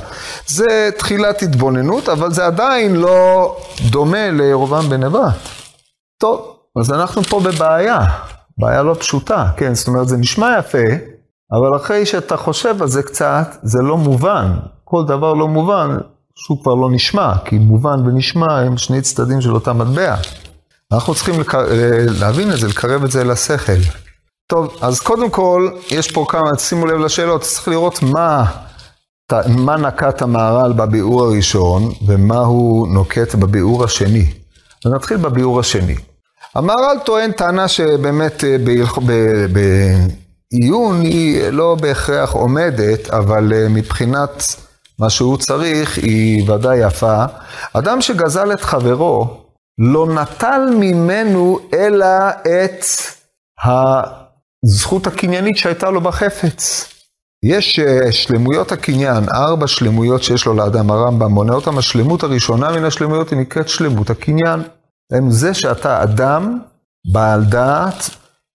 זה 0.48 0.90
תחילת 0.98 1.42
התבוננות, 1.42 2.10
אבל 2.10 2.32
זה 2.32 2.46
עדיין 2.46 2.96
לא 2.96 3.58
דומה 3.90 4.32
לירובעם 4.32 4.90
בן 4.90 5.04
נבט. 5.04 5.36
טוב, 6.18 6.56
אז 6.80 6.92
אנחנו 6.92 7.24
פה 7.24 7.40
בבעיה, 7.40 8.00
בעיה 8.58 8.84
לא 8.84 8.94
פשוטה, 8.94 9.48
כן? 9.58 9.76
זאת 9.76 9.88
אומרת, 9.88 10.08
זה 10.08 10.18
נשמע 10.18 10.56
יפה, 10.60 10.88
אבל 11.52 11.76
אחרי 11.76 12.06
שאתה 12.06 12.38
חושב 12.38 12.82
על 12.82 12.88
זה 12.88 13.04
קצת, 13.04 13.58
זה 13.64 13.82
לא 13.82 13.98
מובן. 13.98 14.52
כל 14.84 15.04
דבר 15.08 15.34
לא 15.34 15.48
מובן, 15.48 15.98
שהוא 16.36 16.62
כבר 16.62 16.76
לא 16.76 16.90
נשמע, 16.92 17.34
כי 17.46 17.58
מובן 17.58 18.08
ונשמע 18.08 18.60
הם 18.60 18.78
שני 18.78 19.02
צדדים 19.02 19.42
של 19.42 19.54
אותה 19.54 19.74
מטבע. 19.74 20.16
אנחנו 20.92 21.16
צריכים 21.16 21.40
לק... 21.40 21.56
להבין 22.20 22.52
את 22.52 22.60
זה, 22.60 22.68
לקרב 22.68 23.04
את 23.04 23.12
זה 23.12 23.24
לשכל. 23.24 23.82
טוב, 24.48 24.78
אז 24.82 25.00
קודם 25.00 25.30
כל, 25.30 25.70
יש 25.92 26.12
פה 26.12 26.26
כמה, 26.30 26.58
שימו 26.58 26.86
לב 26.86 27.00
לשאלות, 27.00 27.42
צריך 27.42 27.68
לראות 27.68 28.04
מה, 28.04 28.46
מה 29.48 29.78
נקט 29.78 30.22
המהר"ל 30.22 30.74
בביאור 30.74 31.24
הראשון, 31.24 31.92
ומה 32.08 32.40
הוא 32.40 32.88
נוקט 32.88 33.36
בביאור 33.36 33.84
השני. 33.84 34.26
ונתחיל 34.86 35.18
בביאור 35.18 35.60
השני. 35.60 35.96
המהר"ל 36.56 36.98
טוען 37.06 37.32
טענה 37.32 37.68
שבאמת 37.68 38.44
אה, 38.44 38.56
בעיון 40.52 41.02
היא 41.02 41.50
לא 41.50 41.76
בהכרח 41.82 42.32
עומדת, 42.32 43.10
אבל 43.10 43.54
אה, 43.54 43.70
מבחינת 43.70 44.56
מה 45.00 45.10
שהוא 45.10 45.38
צריך 45.38 45.98
היא 45.98 46.52
ודאי 46.52 46.78
יפה. 46.78 47.26
אדם 47.74 48.02
שגזל 48.02 48.54
את 48.54 48.62
חברו, 48.62 49.44
לא 49.78 50.08
נטל 50.08 50.62
ממנו 50.80 51.60
אלא 51.74 52.30
את 52.42 52.86
הזכות 54.64 55.08
הקניינית 55.08 55.58
שהייתה 55.58 55.90
לו 55.90 56.02
בחפץ. 56.02 56.90
יש 57.44 57.80
אה, 57.80 58.12
שלמויות 58.12 58.72
הקניין, 58.72 59.24
ארבע 59.34 59.68
שלמויות 59.68 60.24
שיש 60.24 60.46
לו 60.46 60.54
לאדם, 60.54 60.92
הרמב"ם 60.92 61.32
מונה 61.32 61.54
אותם, 61.54 61.78
השלמות 61.78 62.24
הראשונה 62.24 62.72
מן 62.72 62.86
השלמויות 62.86 63.30
היא 63.30 63.40
נקראת 63.40 63.70
שלמות 63.70 64.10
הקניין. 64.10 64.62
הם 65.14 65.32
זה 65.32 65.54
שאתה 65.54 66.04
אדם, 66.04 66.60
בעל 67.12 67.44
דעת, 67.44 68.10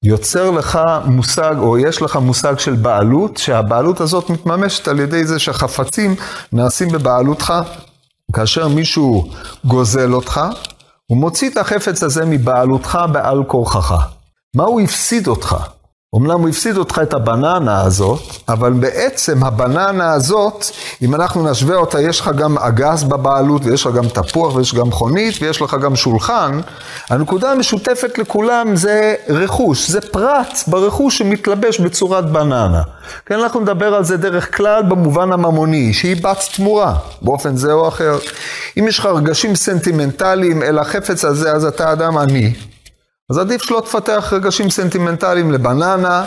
יוצר 0.04 0.50
לך 0.50 0.78
מושג, 1.04 1.54
או 1.58 1.78
יש 1.78 2.02
לך 2.02 2.16
מושג 2.16 2.58
של 2.58 2.74
בעלות, 2.74 3.36
שהבעלות 3.36 4.00
הזאת 4.00 4.30
מתממשת 4.30 4.88
על 4.88 5.00
ידי 5.00 5.24
זה 5.24 5.38
שהחפצים 5.38 6.14
נעשים 6.52 6.88
בבעלותך. 6.88 7.54
כאשר 8.32 8.68
מישהו 8.68 9.30
גוזל 9.64 10.12
אותך, 10.12 10.40
הוא 11.06 11.18
מוציא 11.18 11.50
את 11.50 11.56
החפץ 11.56 12.02
הזה 12.02 12.24
מבעלותך 12.24 12.98
בעל 13.12 13.44
כורחך. 13.44 14.06
מה 14.56 14.64
הוא 14.64 14.80
הפסיד 14.80 15.26
אותך? 15.26 15.56
אמנם 16.16 16.40
הוא 16.40 16.48
הפסיד 16.48 16.76
אותך 16.76 17.00
את 17.02 17.14
הבננה 17.14 17.82
הזאת, 17.82 18.20
אבל 18.48 18.72
בעצם 18.72 19.44
הבננה 19.44 20.12
הזאת, 20.12 20.64
אם 21.02 21.14
אנחנו 21.14 21.50
נשווה 21.50 21.76
אותה, 21.76 22.00
יש 22.00 22.20
לך 22.20 22.30
גם 22.36 22.58
אגס 22.58 23.02
בבעלות, 23.02 23.62
ויש 23.64 23.86
לך 23.86 23.94
גם 23.94 24.08
תפוח, 24.08 24.54
ויש 24.54 24.74
גם 24.74 24.92
חונית, 24.92 25.34
ויש 25.40 25.62
לך 25.62 25.76
גם 25.82 25.96
שולחן. 25.96 26.60
הנקודה 27.10 27.52
המשותפת 27.52 28.18
לכולם 28.18 28.76
זה 28.76 29.14
רכוש, 29.28 29.90
זה 29.90 30.00
פרט 30.00 30.58
ברכוש 30.66 31.18
שמתלבש 31.18 31.80
בצורת 31.80 32.30
בננה. 32.32 32.82
כן, 33.26 33.34
אנחנו 33.34 33.60
נדבר 33.60 33.94
על 33.94 34.04
זה 34.04 34.16
דרך 34.16 34.56
כלל 34.56 34.82
במובן 34.82 35.32
הממוני, 35.32 35.92
שהיא 35.92 36.22
בת 36.22 36.38
תמורה, 36.56 36.94
באופן 37.22 37.56
זה 37.56 37.72
או 37.72 37.88
אחר. 37.88 38.18
אם 38.78 38.88
יש 38.88 38.98
לך 38.98 39.06
רגשים 39.06 39.56
סנטימנטליים 39.56 40.62
אל 40.62 40.78
החפץ 40.78 41.24
הזה, 41.24 41.52
אז 41.52 41.64
אתה 41.64 41.92
אדם 41.92 42.18
עני. 42.18 42.52
אז 43.30 43.38
עדיף 43.38 43.62
שלא 43.62 43.80
תפתח 43.80 44.32
רגשים 44.32 44.70
סנטימנטליים 44.70 45.52
לבננה, 45.52 46.24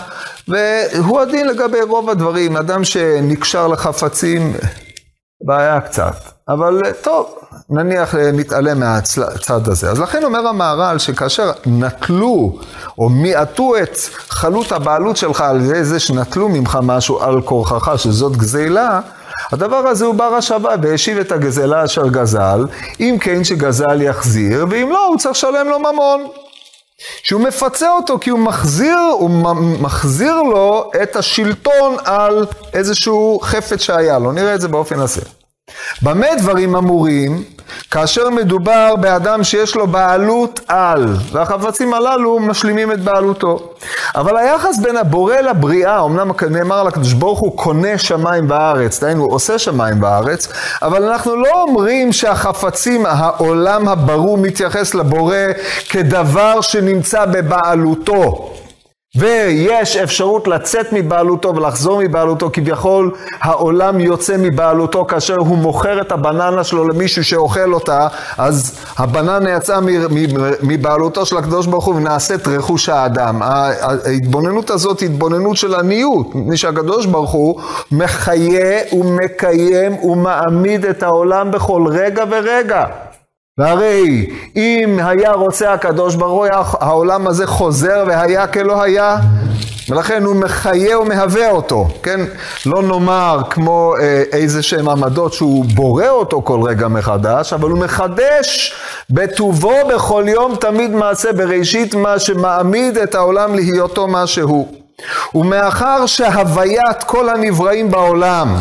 והוא 0.47 1.19
הדין 1.19 1.47
לגבי 1.47 1.81
רוב 1.81 2.09
הדברים. 2.09 2.57
אדם 2.57 2.83
שנקשר 2.83 3.67
לחפצים, 3.67 4.53
בעיה 5.45 5.81
קצת. 5.81 6.15
אבל 6.49 6.81
טוב, 7.01 7.35
נניח 7.69 8.15
נתעלם 8.15 8.79
מהצד 8.79 9.67
הזה. 9.67 9.89
אז 9.89 9.99
לכן 9.99 10.23
אומר 10.23 10.47
המהר"ל 10.47 10.97
שכאשר 10.97 11.51
נטלו 11.65 12.59
או 12.97 13.09
מיעטו 13.09 13.77
את 13.77 13.97
חלות 14.29 14.71
הבעלות 14.71 15.17
שלך 15.17 15.41
על 15.41 15.61
זה, 15.61 15.83
זה 15.83 15.99
שנטלו 15.99 16.49
ממך 16.49 16.79
משהו 16.83 17.21
על 17.21 17.41
כורחך, 17.41 17.93
שזאת 17.97 18.37
גזילה, 18.37 18.99
הדבר 19.51 19.75
הזה 19.75 20.05
הוא 20.05 20.15
בר 20.15 20.35
השבה 20.35 20.75
והשיב 20.81 21.17
את 21.17 21.31
הגזלה 21.31 21.85
אשר 21.85 22.07
גזל, 22.07 22.65
אם 22.99 23.17
כן 23.21 23.43
שגזל 23.43 24.01
יחזיר, 24.01 24.65
ואם 24.69 24.89
לא, 24.89 25.07
הוא 25.07 25.17
צריך 25.17 25.31
לשלם 25.31 25.69
לו 25.69 25.79
ממון. 25.79 26.27
שהוא 27.23 27.41
מפצה 27.41 27.91
אותו 27.91 28.17
כי 28.21 28.29
הוא 28.29 28.39
מחזיר, 28.39 28.97
הוא 29.19 29.29
מחזיר 29.79 30.41
לו 30.41 30.91
את 31.03 31.15
השלטון 31.15 31.95
על 32.05 32.45
איזשהו 32.73 33.39
חפץ 33.43 33.81
שהיה 33.81 34.19
לו. 34.19 34.31
נראה 34.31 34.55
את 34.55 34.61
זה 34.61 34.67
באופן 34.67 34.99
הזה. 34.99 35.21
במה 36.01 36.27
דברים 36.37 36.75
אמורים? 36.75 37.43
כאשר 37.91 38.29
מדובר 38.29 38.95
באדם 38.95 39.43
שיש 39.43 39.75
לו 39.75 39.87
בעלות 39.87 40.59
על, 40.67 41.15
והחפצים 41.31 41.93
הללו 41.93 42.39
משלימים 42.39 42.91
את 42.91 42.99
בעלותו. 42.99 43.59
אבל 44.15 44.37
היחס 44.37 44.77
בין 44.77 44.97
הבורא 44.97 45.35
לבריאה, 45.35 46.05
אמנם 46.05 46.31
נאמר 46.49 46.79
על 46.79 46.87
הקדוש 46.87 47.13
ברוך 47.13 47.39
הוא 47.39 47.57
קונה 47.57 47.97
שמיים 47.97 48.47
בארץ, 48.47 48.99
דהיינו 48.99 49.25
עושה 49.25 49.59
שמיים 49.59 49.99
בארץ, 49.99 50.47
אבל 50.81 51.03
אנחנו 51.03 51.35
לא 51.35 51.61
אומרים 51.61 52.13
שהחפצים, 52.13 53.05
העולם 53.05 53.87
הברור 53.87 54.37
מתייחס 54.37 54.93
לבורא 54.93 55.35
כדבר 55.89 56.61
שנמצא 56.61 57.25
בבעלותו. 57.25 58.53
ויש 59.15 59.97
אפשרות 59.97 60.47
לצאת 60.47 60.93
מבעלותו 60.93 61.55
ולחזור 61.55 62.01
מבעלותו, 62.03 62.49
כביכול 62.53 63.11
העולם 63.41 63.99
יוצא 63.99 64.35
מבעלותו 64.39 65.05
כאשר 65.05 65.37
הוא 65.37 65.57
מוכר 65.57 66.01
את 66.01 66.11
הבננה 66.11 66.63
שלו 66.63 66.87
למישהו 66.87 67.23
שאוכל 67.23 67.73
אותה, 67.73 68.07
אז 68.37 68.85
הבננה 68.97 69.51
יצאה 69.51 69.79
מבעלותו 70.63 71.25
של 71.25 71.37
הקדוש 71.37 71.67
ברוך 71.67 71.85
הוא 71.85 71.95
ונעשית 71.95 72.47
רכוש 72.47 72.89
האדם. 72.89 73.41
ההתבוננות 73.41 74.69
הזאת 74.69 74.99
היא 74.99 75.09
התבוננות 75.09 75.57
של 75.57 75.75
עניות, 75.75 76.35
מפני 76.35 76.57
שהקדוש 76.57 77.05
ברוך 77.05 77.31
הוא 77.31 77.61
מחיה 77.91 78.79
ומקיים 78.93 80.03
ומעמיד 80.03 80.85
את 80.85 81.03
העולם 81.03 81.51
בכל 81.51 81.85
רגע 81.89 82.23
ורגע. 82.29 83.10
והרי 83.61 84.29
אם 84.55 84.99
היה 85.03 85.31
רוצה 85.31 85.73
הקדוש 85.73 86.15
ברוך 86.15 86.35
הוא, 86.35 86.77
העולם 86.79 87.27
הזה 87.27 87.47
חוזר 87.47 88.03
והיה 88.07 88.47
כלא 88.47 88.83
היה, 88.83 89.17
ולכן 89.89 90.23
הוא 90.23 90.35
מחיה 90.35 90.99
ומהווה 90.99 91.51
אותו, 91.51 91.87
כן? 92.03 92.19
לא 92.65 92.83
נאמר 92.83 93.41
כמו 93.49 93.95
אה, 93.99 94.23
איזה 94.31 94.63
שהם 94.63 94.89
עמדות 94.89 95.33
שהוא 95.33 95.65
בורא 95.65 96.07
אותו 96.07 96.41
כל 96.41 96.61
רגע 96.63 96.87
מחדש, 96.87 97.53
אבל 97.53 97.69
הוא 97.69 97.79
מחדש 97.79 98.73
בטובו 99.09 99.75
בכל 99.89 100.23
יום 100.27 100.55
תמיד 100.55 100.91
מעשה 100.91 101.33
בראשית, 101.33 101.95
מה 101.95 102.19
שמעמיד 102.19 102.97
את 102.97 103.15
העולם 103.15 103.55
להיותו 103.55 104.07
מה 104.07 104.27
שהוא. 104.27 104.67
ומאחר 105.35 106.05
שהוויית 106.05 107.03
כל 107.05 107.29
הנבראים 107.29 107.91
בעולם 107.91 108.55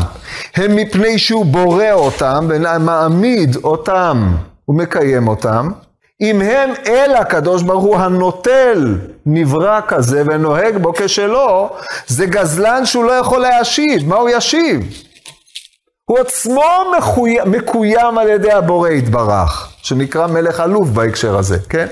הם 0.56 0.76
מפני 0.76 1.18
שהוא 1.18 1.44
בורא 1.46 1.92
אותם 1.92 2.46
ומעמיד 2.48 3.56
אותם 3.64 4.32
ומקיים 4.70 5.28
אותם, 5.28 5.70
אם 6.20 6.40
הם 6.40 6.70
אל 6.86 7.14
הקדוש 7.14 7.62
ברוך 7.62 7.84
הוא 7.84 7.96
הנוטל 7.96 8.98
נברא 9.26 9.80
כזה 9.88 10.22
ונוהג 10.26 10.76
בו 10.76 10.92
כשלו, 10.96 11.70
זה 12.06 12.26
גזלן 12.26 12.86
שהוא 12.86 13.04
לא 13.04 13.12
יכול 13.12 13.40
להשיב, 13.40 14.08
מה 14.08 14.16
הוא 14.16 14.30
ישיב? 14.30 14.80
הוא 16.04 16.18
עצמו 16.18 16.62
מקוים, 17.46 18.18
על 18.18 18.28
ידי 18.28 18.52
הבורא 18.52 18.88
יתברך, 18.88 19.72
שנקרא 19.82 20.26
מלך 20.26 20.60
אלוף 20.60 20.88
בהקשר 20.88 21.36
הזה, 21.36 21.58
כן? 21.68 21.86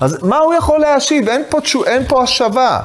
אז 0.00 0.18
מה 0.22 0.38
הוא 0.38 0.54
יכול 0.54 0.80
להשיב? 0.80 1.28
אין 1.28 1.42
פה, 1.48 1.60
תשו, 1.60 1.84
אין 1.84 2.04
פה 2.08 2.22
השבה. 2.22 2.80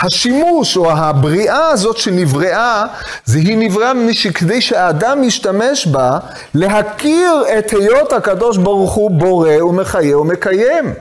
השימוש 0.00 0.76
או 0.76 0.90
הבריאה 0.90 1.68
הזאת 1.68 1.96
שנבראה, 1.96 2.84
זה 3.24 3.38
היא 3.38 3.58
נבראה 3.58 3.92
כדי 4.34 4.60
שהאדם 4.60 5.24
ישתמש 5.24 5.86
בה 5.86 6.18
להכיר 6.54 7.44
את 7.58 7.70
היות 7.70 8.12
הקדוש 8.12 8.56
ברוך 8.56 8.92
הוא 8.92 9.10
בורא 9.10 9.62
ומחיה 9.62 10.18
ומקיים. 10.18 10.94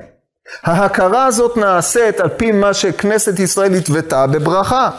ההכרה 0.64 1.26
הזאת 1.26 1.58
נעשית 1.58 2.20
על 2.20 2.30
פי 2.30 2.52
מה 2.52 2.74
שכנסת 2.74 3.40
ישראל 3.40 3.74
התוותה 3.74 4.28
בברכה. 4.28 4.90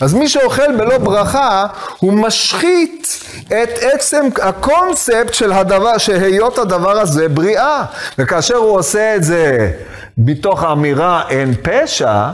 אז 0.00 0.14
מי 0.14 0.28
שאוכל 0.28 0.76
בלא 0.76 0.98
ברכה, 0.98 1.66
הוא 1.98 2.12
משחית 2.12 3.20
את 3.46 3.78
עצם 3.80 4.26
הקונספט 4.42 5.34
של 5.34 5.52
הדבר, 5.52 5.98
שהיות 5.98 6.58
הדבר 6.58 7.00
הזה 7.00 7.28
בריאה. 7.28 7.84
וכאשר 8.18 8.56
הוא 8.56 8.78
עושה 8.78 9.16
את 9.16 9.24
זה 9.24 9.72
מתוך 10.18 10.62
האמירה 10.62 11.22
אין 11.28 11.54
פשע, 11.62 12.30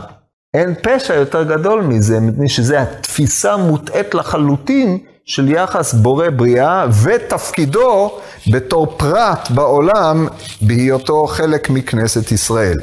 אין 0.53 0.73
פשע 0.81 1.13
יותר 1.13 1.43
גדול 1.43 1.81
מזה, 1.81 2.19
מפני 2.19 2.49
שזו 2.49 2.75
התפיסה 2.75 3.57
מוטעית 3.57 4.15
לחלוטין 4.15 4.97
של 5.25 5.51
יחס 5.51 5.93
בורא 5.93 6.29
בריאה 6.29 6.85
ותפקידו 7.03 8.19
בתור 8.51 8.93
פרט 8.97 9.49
בעולם 9.49 10.27
בהיותו 10.61 11.27
חלק 11.27 11.69
מכנסת 11.69 12.31
ישראל. 12.31 12.77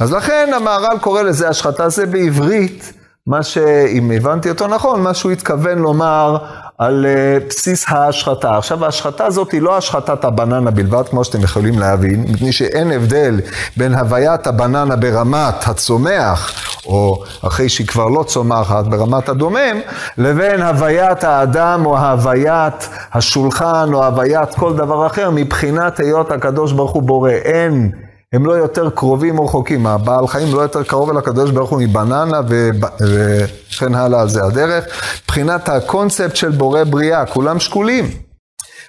אז 0.00 0.12
לכן 0.12 0.50
המהר"ל 0.56 0.98
קורא 1.00 1.22
לזה 1.22 1.48
השחתה, 1.48 1.88
זה 1.88 2.06
בעברית 2.06 2.92
מה 3.28 3.42
שאם 3.42 4.10
הבנתי 4.10 4.50
אותו 4.50 4.66
נכון, 4.66 5.02
מה 5.02 5.14
שהוא 5.14 5.32
התכוון 5.32 5.78
לומר 5.78 6.36
על 6.78 7.06
uh, 7.06 7.48
בסיס 7.48 7.84
ההשחתה. 7.88 8.56
עכשיו 8.58 8.84
ההשחתה 8.84 9.26
הזאת 9.26 9.52
היא 9.52 9.62
לא 9.62 9.76
השחטת 9.76 10.24
הבננה 10.24 10.70
בלבד, 10.70 11.08
כמו 11.08 11.24
שאתם 11.24 11.42
יכולים 11.42 11.78
להבין, 11.78 12.24
מפני 12.28 12.52
שאין 12.52 12.92
הבדל 12.92 13.40
בין 13.76 13.94
הוויית 13.94 14.46
הבננה 14.46 14.96
ברמת 14.96 15.68
הצומח, 15.68 16.52
או 16.86 17.22
אחרי 17.42 17.68
שהיא 17.68 17.86
כבר 17.86 18.08
לא 18.08 18.22
צומחת, 18.22 18.84
ברמת 18.84 19.28
הדומם, 19.28 19.80
לבין 20.18 20.62
הוויית 20.62 21.24
האדם 21.24 21.86
או 21.86 21.98
הוויית 21.98 22.88
השולחן 23.12 23.90
או 23.92 24.04
הוויית 24.04 24.54
כל 24.54 24.76
דבר 24.76 25.06
אחר, 25.06 25.30
מבחינת 25.30 26.00
היות 26.00 26.32
הקדוש 26.32 26.72
ברוך 26.72 26.92
הוא 26.92 27.02
בורא. 27.02 27.30
אין 27.30 27.90
הם 28.34 28.46
לא 28.46 28.52
יותר 28.52 28.90
קרובים 28.90 29.38
או 29.38 29.44
רחוקים, 29.44 29.86
הבעל 29.86 30.26
חיים 30.26 30.54
לא 30.54 30.60
יותר 30.60 30.82
קרוב 30.82 31.10
אל 31.10 31.16
הקדוש 31.16 31.50
ברוך 31.50 31.70
הוא 31.70 31.80
מבננה 31.82 32.40
וכן 32.48 33.94
הלאה 33.94 34.26
זה 34.26 34.44
הדרך. 34.44 34.84
מבחינת 35.24 35.68
הקונספט 35.68 36.36
של 36.36 36.50
בורא 36.50 36.84
בריאה, 36.84 37.26
כולם 37.26 37.60
שקולים. 37.60 38.10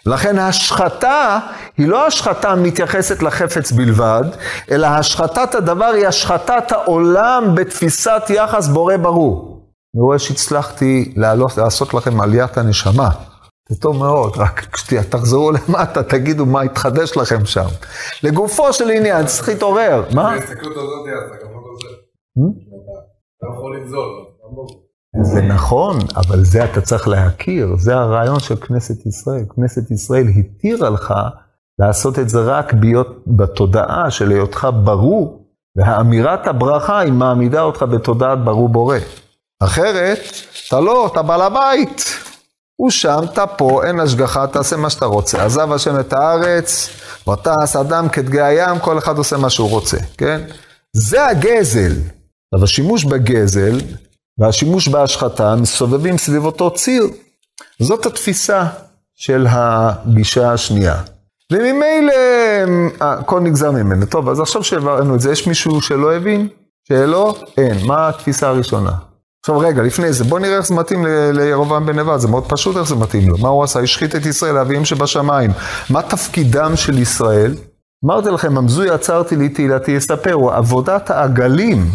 לכן 0.06 0.40
השחתה 0.40 1.40
היא 1.78 1.88
לא 1.88 2.08
השחתה 2.08 2.56
מתייחסת 2.56 3.24
לחפץ 3.24 3.72
בלבד, 3.72 4.24
אלא 4.72 4.88
השחתת 4.88 5.56
הדבר 5.56 5.86
היא 5.86 6.08
השחתת 6.08 6.72
העולם 6.72 7.56
בתפיסת 7.56 8.22
יחס 8.30 8.68
בורא 8.68 8.98
ברור. 8.98 9.62
אני 9.96 10.02
רואה 10.02 10.20
שהצלחתי 10.20 11.14
לעלות, 11.18 11.58
לעשות 11.58 11.94
לכם 11.94 12.22
עליית 12.22 12.58
הנשמה. 12.58 13.10
זה 13.70 13.80
טוב 13.80 13.98
מאוד, 13.98 14.34
רק 14.38 14.68
כשתחזרו 14.72 15.52
למטה, 15.52 16.04
תגידו 16.04 16.46
מה 16.46 16.62
התחדש 16.62 17.18
לכם 17.18 17.46
שם. 17.46 17.68
לגופו 18.24 18.74
של 18.74 18.90
עניין, 18.90 19.26
צריך 19.26 19.50
להתעורר. 19.50 20.04
מה? 20.14 20.32
ההסתכלות 20.32 20.78
הזאת, 20.78 21.06
לא 24.44 25.24
זה 25.24 25.42
נכון, 25.42 25.98
אבל 26.16 26.44
זה 26.44 26.64
אתה 26.64 26.82
צריך 26.82 27.08
להכיר, 27.08 27.76
זה 27.78 27.96
הרעיון 27.96 28.40
של 28.40 28.56
כנסת 28.56 29.06
ישראל. 29.06 29.46
כנסת 29.56 29.92
ישראל 29.92 30.28
התירה 30.28 30.90
לך 30.90 31.14
לעשות 31.80 32.20
את 32.20 32.30
זה 32.30 32.40
רק 32.42 32.74
להיות 32.82 33.24
בתודעה 33.28 34.12
של 34.12 34.32
היותך 34.32 34.68
ברור, 34.84 35.46
והאמירת 35.76 36.48
הברכה 36.48 37.00
היא 37.00 37.14
מעמידה 37.14 37.62
אותך 37.62 37.84
בתודעת 37.84 38.44
ברור 38.44 38.70
בורא. 38.70 38.98
אחרת, 39.64 40.20
אתה 40.68 40.80
לא, 40.80 41.08
אתה 41.12 41.22
בעל 41.22 41.42
הבית. 41.42 42.06
אתה 43.24 43.48
פה, 43.48 43.82
אין 43.86 44.00
השגחה, 44.00 44.48
תעשה 44.48 44.78
מה 44.78 44.90
שאתה 44.90 45.06
רוצה. 45.06 45.46
עזב 45.46 45.72
השם 45.72 46.00
את 46.00 46.14
הארץ, 46.14 46.90
ותעש 47.30 47.76
אדם 47.76 48.10
כדגי 48.10 48.42
הים, 48.42 48.80
כל 48.80 48.98
אחד 48.98 49.18
עושה 49.18 49.38
מה 49.38 49.50
שהוא 49.50 49.70
רוצה, 49.70 49.98
כן? 50.18 50.42
זה 50.94 51.28
הגזל. 51.28 51.94
אבל 52.54 52.64
השימוש 52.64 53.04
בגזל 53.04 53.80
והשימוש 54.38 54.88
בהשחתה 54.88 55.56
מסובבים 55.56 56.18
סביב 56.18 56.46
אותו 56.46 56.72
ציר. 56.72 57.04
זאת 57.80 58.06
התפיסה 58.06 58.66
של 59.16 59.48
הגישה 59.50 60.54
השנייה. 60.54 61.02
וממילא 61.52 62.14
הכל 63.02 63.40
נגזר 63.40 63.72
ממנו. 63.72 64.06
טוב, 64.06 64.30
אז 64.30 64.40
עכשיו 64.40 64.64
שהבנו 64.64 65.16
את 65.16 65.20
זה, 65.20 65.32
יש 65.32 65.48
מישהו 65.48 65.82
שלא 65.82 66.16
הבין? 66.16 66.48
שאלו? 66.88 67.36
אין. 67.58 67.86
מה 67.86 68.10
התפיסה 68.10 68.48
הראשונה? 68.48 68.92
עכשיו 69.44 69.60
רגע, 69.60 69.82
לפני 69.82 70.14
זה, 70.14 70.24
בוא 70.24 70.40
נראה 70.40 70.58
איך 70.58 70.68
זה 70.68 70.76
מתאים 70.76 71.06
לירובעם 71.34 71.86
בן 71.86 72.00
נבט, 72.00 72.20
זה 72.20 72.28
מאוד 72.28 72.50
פשוט 72.50 72.78
איך 72.78 72.88
זה 72.88 72.96
מתאים 72.96 73.30
לו. 73.30 73.38
מה 73.38 73.50
הוא 73.50 73.64
עשה? 73.64 73.80
השחית 73.80 74.16
את 74.16 74.26
ישראל, 74.26 74.58
אביהם 74.58 74.86
שבשמיים. 74.86 75.52
מה 75.90 76.02
תפקידם 76.02 76.72
של 76.76 77.00
ישראל? 77.00 77.56
אמרתי 78.06 78.30
לכם, 78.30 78.58
המזוי 78.58 78.90
עצרתי 78.90 79.36
לי 79.36 79.50
תהילתי 79.50 79.92
יספרו, 79.92 80.52
עבודת 80.52 81.10
העגלים, 81.10 81.86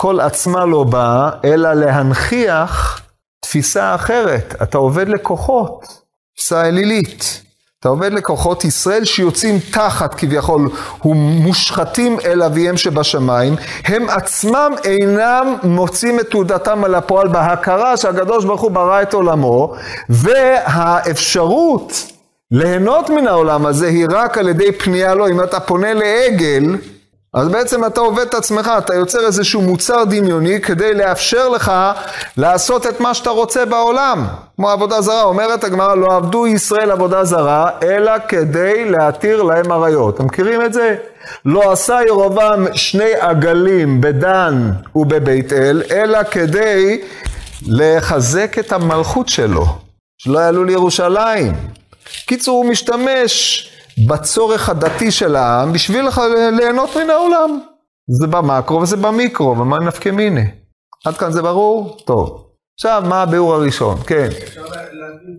כל 0.00 0.20
עצמה 0.20 0.64
לא 0.64 0.84
באה, 0.84 1.30
אלא 1.44 1.72
להנכיח 1.72 3.00
תפיסה 3.40 3.94
אחרת. 3.94 4.54
אתה 4.62 4.78
עובד 4.78 5.08
לכוחות, 5.08 5.86
תפיסה 6.34 6.68
אלילית. 6.68 7.42
אתה 7.80 7.88
עובד 7.88 8.12
לכוחות 8.12 8.64
ישראל 8.64 9.04
שיוצאים 9.04 9.58
תחת 9.72 10.14
כביכול 10.14 10.68
ומושחתים 11.04 12.16
אל 12.24 12.42
אביהם 12.42 12.76
שבשמיים, 12.76 13.54
הם 13.84 14.10
עצמם 14.10 14.72
אינם 14.84 15.56
מוצאים 15.62 16.20
את 16.20 16.30
תעודתם 16.30 16.84
על 16.84 16.94
הפועל 16.94 17.28
בהכרה 17.28 17.96
שהקדוש 17.96 18.44
ברוך 18.44 18.60
הוא 18.60 18.70
ברא 18.70 19.02
את 19.02 19.14
עולמו, 19.14 19.74
והאפשרות 20.08 21.92
ליהנות 22.50 23.10
מן 23.10 23.26
העולם 23.26 23.66
הזה 23.66 23.86
היא 23.86 24.06
רק 24.10 24.38
על 24.38 24.48
ידי 24.48 24.72
פנייה 24.72 25.14
לו, 25.14 25.28
אם 25.28 25.42
אתה 25.42 25.60
פונה 25.60 25.94
לעגל, 25.94 26.76
אז 27.36 27.48
בעצם 27.48 27.84
אתה 27.84 28.00
עובד 28.00 28.26
את 28.26 28.34
עצמך, 28.34 28.70
אתה 28.78 28.94
יוצר 28.94 29.26
איזשהו 29.26 29.62
מוצר 29.62 30.04
דמיוני 30.04 30.60
כדי 30.60 30.94
לאפשר 30.94 31.48
לך 31.48 31.72
לעשות 32.36 32.86
את 32.86 33.00
מה 33.00 33.14
שאתה 33.14 33.30
רוצה 33.30 33.64
בעולם. 33.64 34.26
כמו 34.56 34.70
עבודה 34.70 35.00
זרה, 35.00 35.22
אומרת 35.22 35.64
הגמרא, 35.64 35.94
לא 35.94 36.16
עבדו 36.16 36.46
ישראל 36.46 36.90
עבודה 36.90 37.24
זרה, 37.24 37.70
אלא 37.82 38.12
כדי 38.28 38.90
להתיר 38.90 39.42
להם 39.42 39.72
עריות. 39.72 40.14
אתם 40.14 40.24
מכירים 40.24 40.62
את 40.62 40.72
זה? 40.72 40.96
לא 41.44 41.72
עשה 41.72 41.98
ירובעם 42.06 42.66
שני 42.74 43.14
עגלים 43.20 44.00
בדן 44.00 44.70
ובבית 44.94 45.52
אל, 45.52 45.82
אלא 45.90 46.22
כדי 46.30 47.00
לחזק 47.66 48.58
את 48.58 48.72
המלכות 48.72 49.28
שלו, 49.28 49.66
שלא 50.18 50.38
יעלו 50.38 50.64
לירושלים. 50.64 51.52
קיצור, 52.26 52.56
הוא 52.56 52.70
משתמש 52.70 53.68
בצורך 54.08 54.68
הדתי 54.68 55.10
של 55.10 55.36
העם 55.36 55.72
בשביל 55.72 56.04
ליהנות 56.52 56.90
מן 56.96 57.10
העולם. 57.10 57.60
זה 58.08 58.26
במקרו 58.26 58.80
וזה 58.80 58.96
במיקרו, 58.96 59.58
ומה 59.58 59.78
נפקא 59.78 60.08
מיני. 60.08 60.44
עד 61.06 61.14
כאן 61.14 61.32
זה 61.32 61.42
ברור? 61.42 61.96
טוב. 62.04 62.46
עכשיו, 62.74 63.02
מה 63.08 63.22
הביאור 63.22 63.54
הראשון? 63.54 63.96
כן. 64.06 64.28
אפשר 64.42 64.62
להבין 64.62 65.36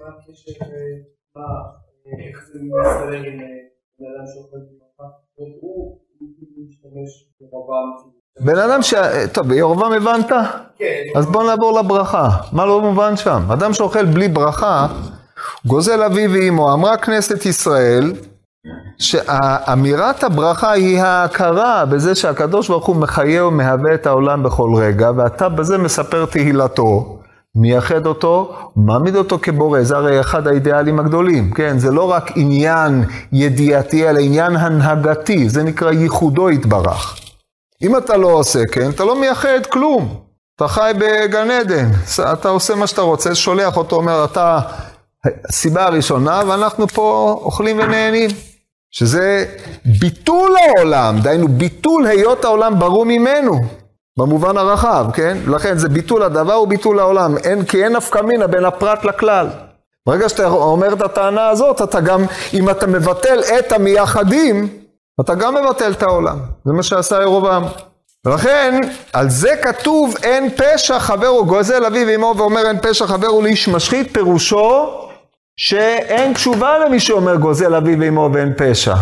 מה 0.00 0.08
הקשר, 0.08 0.64
מה, 1.36 1.42
איך 2.28 2.44
זה 2.46 2.58
מסתדר 2.62 3.28
עם 3.28 3.38
בן 3.98 4.06
אדם 4.16 4.26
שאוכל 4.34 4.56
בברכה? 4.56 5.16
הוא 5.60 5.98
משתמש 6.68 7.30
ברובם. 7.40 8.10
בן 8.40 8.58
אדם 8.58 8.82
ש... 8.82 8.94
טוב, 9.32 9.48
בירובעם 9.48 9.92
הבנת? 9.92 10.32
כן. 10.78 11.02
אז 11.16 11.26
בוא 11.26 11.44
נעבור 11.44 11.80
לברכה. 11.80 12.28
מה 12.52 12.66
לא 12.66 12.80
מובן 12.80 13.16
שם? 13.16 13.42
אדם 13.52 13.72
שאוכל 13.72 14.04
בלי 14.04 14.28
ברכה, 14.28 14.86
גוזל 15.66 16.02
אבי 16.02 16.26
ואמו, 16.26 16.72
אמרה 16.72 16.96
כנסת 16.96 17.46
ישראל, 17.46 18.12
שאמירת 18.98 20.24
הברכה 20.24 20.70
היא 20.70 21.00
ההכרה 21.00 21.84
בזה 21.84 22.14
שהקדוש 22.14 22.68
ברוך 22.68 22.86
הוא 22.86 22.96
מחיה 22.96 23.46
ומהווה 23.46 23.94
את 23.94 24.06
העולם 24.06 24.42
בכל 24.42 24.70
רגע, 24.76 25.10
ואתה 25.16 25.48
בזה 25.48 25.78
מספר 25.78 26.26
תהילתו, 26.26 27.18
מייחד 27.54 28.06
אותו, 28.06 28.56
מעמיד 28.76 29.16
אותו 29.16 29.38
כבורא, 29.42 29.82
זה 29.82 29.96
הרי 29.96 30.20
אחד 30.20 30.46
האידיאלים 30.46 31.00
הגדולים, 31.00 31.50
כן? 31.50 31.78
זה 31.78 31.90
לא 31.90 32.10
רק 32.10 32.30
עניין 32.36 33.04
ידיעתי, 33.32 34.08
אלא 34.08 34.18
עניין 34.18 34.56
הנהגתי, 34.56 35.48
זה 35.48 35.62
נקרא 35.62 35.92
ייחודו 35.92 36.50
יתברך. 36.50 37.20
אם 37.82 37.96
אתה 37.96 38.16
לא 38.16 38.28
עושה 38.28 38.66
כן, 38.72 38.90
אתה 38.90 39.04
לא 39.04 39.20
מייחד 39.20 39.66
כלום. 39.68 40.14
אתה 40.56 40.68
חי 40.68 40.92
בגן 40.98 41.50
עדן, 41.50 41.88
אתה 42.32 42.48
עושה 42.48 42.74
מה 42.74 42.86
שאתה 42.86 43.02
רוצה, 43.02 43.34
שולח 43.34 43.76
אותו, 43.76 43.96
אומר, 43.96 44.24
אתה 44.24 44.60
הסיבה 45.48 45.86
הראשונה, 45.86 46.42
ואנחנו 46.46 46.88
פה 46.88 47.38
אוכלים 47.42 47.78
ונהנים. 47.78 48.30
שזה 48.90 49.44
ביטול 50.00 50.56
העולם, 50.56 51.18
דהיינו 51.22 51.48
ביטול 51.48 52.06
היות 52.06 52.44
העולם 52.44 52.78
ברור 52.78 53.06
ממנו, 53.06 53.60
במובן 54.18 54.56
הרחב, 54.56 55.06
כן? 55.12 55.38
לכן 55.46 55.78
זה 55.78 55.88
ביטול 55.88 56.22
הדבר 56.22 56.62
וביטול 56.62 56.98
העולם, 56.98 57.38
אין, 57.38 57.64
כי 57.64 57.84
אין 57.84 57.96
נפקא 57.96 58.18
מינה 58.18 58.46
בין 58.46 58.64
הפרט 58.64 59.04
לכלל. 59.04 59.46
ברגע 60.06 60.28
שאתה 60.28 60.46
אומר 60.46 60.92
את 60.92 61.02
הטענה 61.02 61.48
הזאת, 61.48 61.82
אתה 61.82 62.00
גם, 62.00 62.24
אם 62.54 62.70
אתה 62.70 62.86
מבטל 62.86 63.40
את 63.58 63.72
המייחדים, 63.72 64.68
אתה 65.20 65.34
גם 65.34 65.54
מבטל 65.54 65.92
את 65.92 66.02
העולם. 66.02 66.38
זה 66.64 66.72
מה 66.72 66.82
שעשה 66.82 67.22
ירובעם. 67.22 67.64
ולכן, 68.24 68.80
על 69.12 69.30
זה 69.30 69.56
כתוב 69.62 70.14
אין 70.22 70.50
פשע 70.56 70.98
חבר 70.98 71.26
הוא 71.26 71.46
גוזל 71.46 71.84
אביו 71.84 72.06
ואמו 72.06 72.34
ואומר 72.36 72.66
אין 72.66 72.80
פשע 72.82 73.06
חבר 73.06 73.26
הוא 73.26 73.42
לאיש 73.42 73.68
משחית, 73.68 74.14
פירושו 74.14 75.05
שאין 75.56 76.32
תשובה 76.32 76.78
למי 76.78 77.00
שאומר 77.00 77.36
גוזל 77.36 77.74
אביו 77.74 77.98
ואמו 78.00 78.30
ואין 78.32 78.52
פשע. 78.56 78.94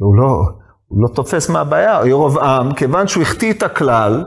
הוא 0.00 0.16
לא, 0.16 0.42
הוא 0.88 1.02
לא 1.02 1.08
תופס 1.14 1.48
מה 1.48 1.60
הבעיה, 1.60 2.00
ירובעם, 2.04 2.74
כיוון 2.74 3.08
שהוא 3.08 3.22
החטיא 3.22 3.52
את 3.52 3.62
הכלל, 3.62 4.24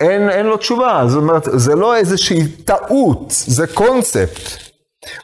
אין, 0.00 0.30
אין 0.30 0.46
לו 0.46 0.56
תשובה. 0.56 1.02
זאת 1.06 1.22
אומרת, 1.22 1.48
זה 1.52 1.74
לא 1.74 1.96
איזושהי 1.96 2.48
טעות, 2.64 3.24
זה 3.28 3.66
קונספט. 3.66 4.66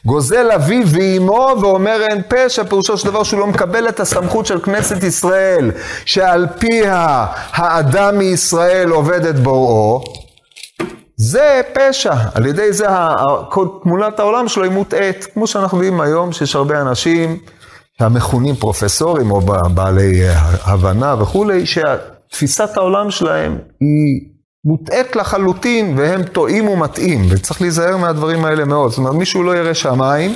גוזל 0.07 0.51
אביו 0.51 0.89
ואימו 0.89 1.49
ואומר 1.61 2.01
אין 2.11 2.23
פשע, 2.29 2.65
פירושו 2.65 2.99
של 2.99 3.09
דבר 3.09 3.23
שהוא 3.23 3.41
לא 3.41 3.47
מקבל 3.47 3.89
את 3.89 4.01
הסמכות 4.01 4.47
של 4.47 4.61
כנסת 4.61 5.03
ישראל, 5.03 5.71
שעל 6.05 6.47
פיה 6.59 7.27
האדם 7.53 8.19
מישראל 8.19 8.91
עובד 8.91 9.27
את 9.27 9.41
בוראו. 9.41 10.22
זה 11.31 11.61
פשע, 11.75 12.15
על 12.35 12.47
ידי 12.47 12.73
זה 12.73 12.87
תמונת 13.83 14.21
העולם 14.21 14.49
שלו 14.49 14.65
היא 14.65 14.73
מוטעית, 14.73 15.27
כמו 15.35 15.47
שאנחנו 15.47 15.79
יודעים 15.79 16.01
היום 16.01 16.33
שיש 16.33 16.57
הרבה 16.57 16.81
אנשים 16.81 17.39
המכונים 18.01 18.55
פרופסורים 18.55 19.31
או 19.31 19.41
בעלי 19.75 20.23
הבנה 20.65 21.15
וכולי, 21.19 21.65
שתפיסת 21.67 22.77
העולם 22.77 23.11
שלהם 23.11 23.59
היא 23.81 24.33
מוטעית 24.65 25.17
לחלוטין 25.17 25.95
והם 25.99 26.23
טועים 26.23 26.69
ומטעים, 26.69 27.27
וצריך 27.31 27.61
להיזהר 27.61 27.97
מהדברים 27.97 28.45
האלה 28.45 28.65
מאוד. 28.65 28.91
זאת 28.91 28.99
אומרת, 28.99 29.15
מישהו 29.15 29.43
לא 29.43 29.57
ירא 29.57 29.75
שמיים, 29.75 30.35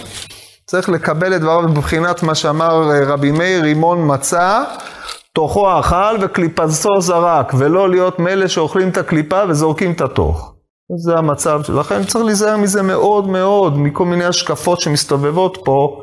צריך 0.66 0.88
לקבל 0.88 1.36
את 1.36 1.40
דבריו 1.40 1.62
מבחינת 1.62 2.22
מה 2.22 2.34
שאמר 2.34 2.90
רבי 3.06 3.30
מאיר, 3.30 3.62
רימון 3.62 4.14
מצה, 4.14 4.64
תוכו 5.32 5.80
אכל 5.80 6.16
וקליפתו 6.20 7.00
זרק, 7.00 7.52
ולא 7.58 7.90
להיות 7.90 8.18
מאלה 8.18 8.48
שאוכלים 8.48 8.88
את 8.88 8.96
הקליפה 8.96 9.42
וזורקים 9.48 9.92
את 9.92 10.00
התוך. 10.00 10.55
זה 10.94 11.16
המצב, 11.16 11.60
לכן 11.68 12.04
צריך 12.04 12.24
להיזהר 12.24 12.56
מזה 12.56 12.82
מאוד 12.82 13.26
מאוד, 13.26 13.78
מכל 13.78 14.04
מיני 14.04 14.24
השקפות 14.24 14.80
שמסתובבות 14.80 15.58
פה 15.64 16.02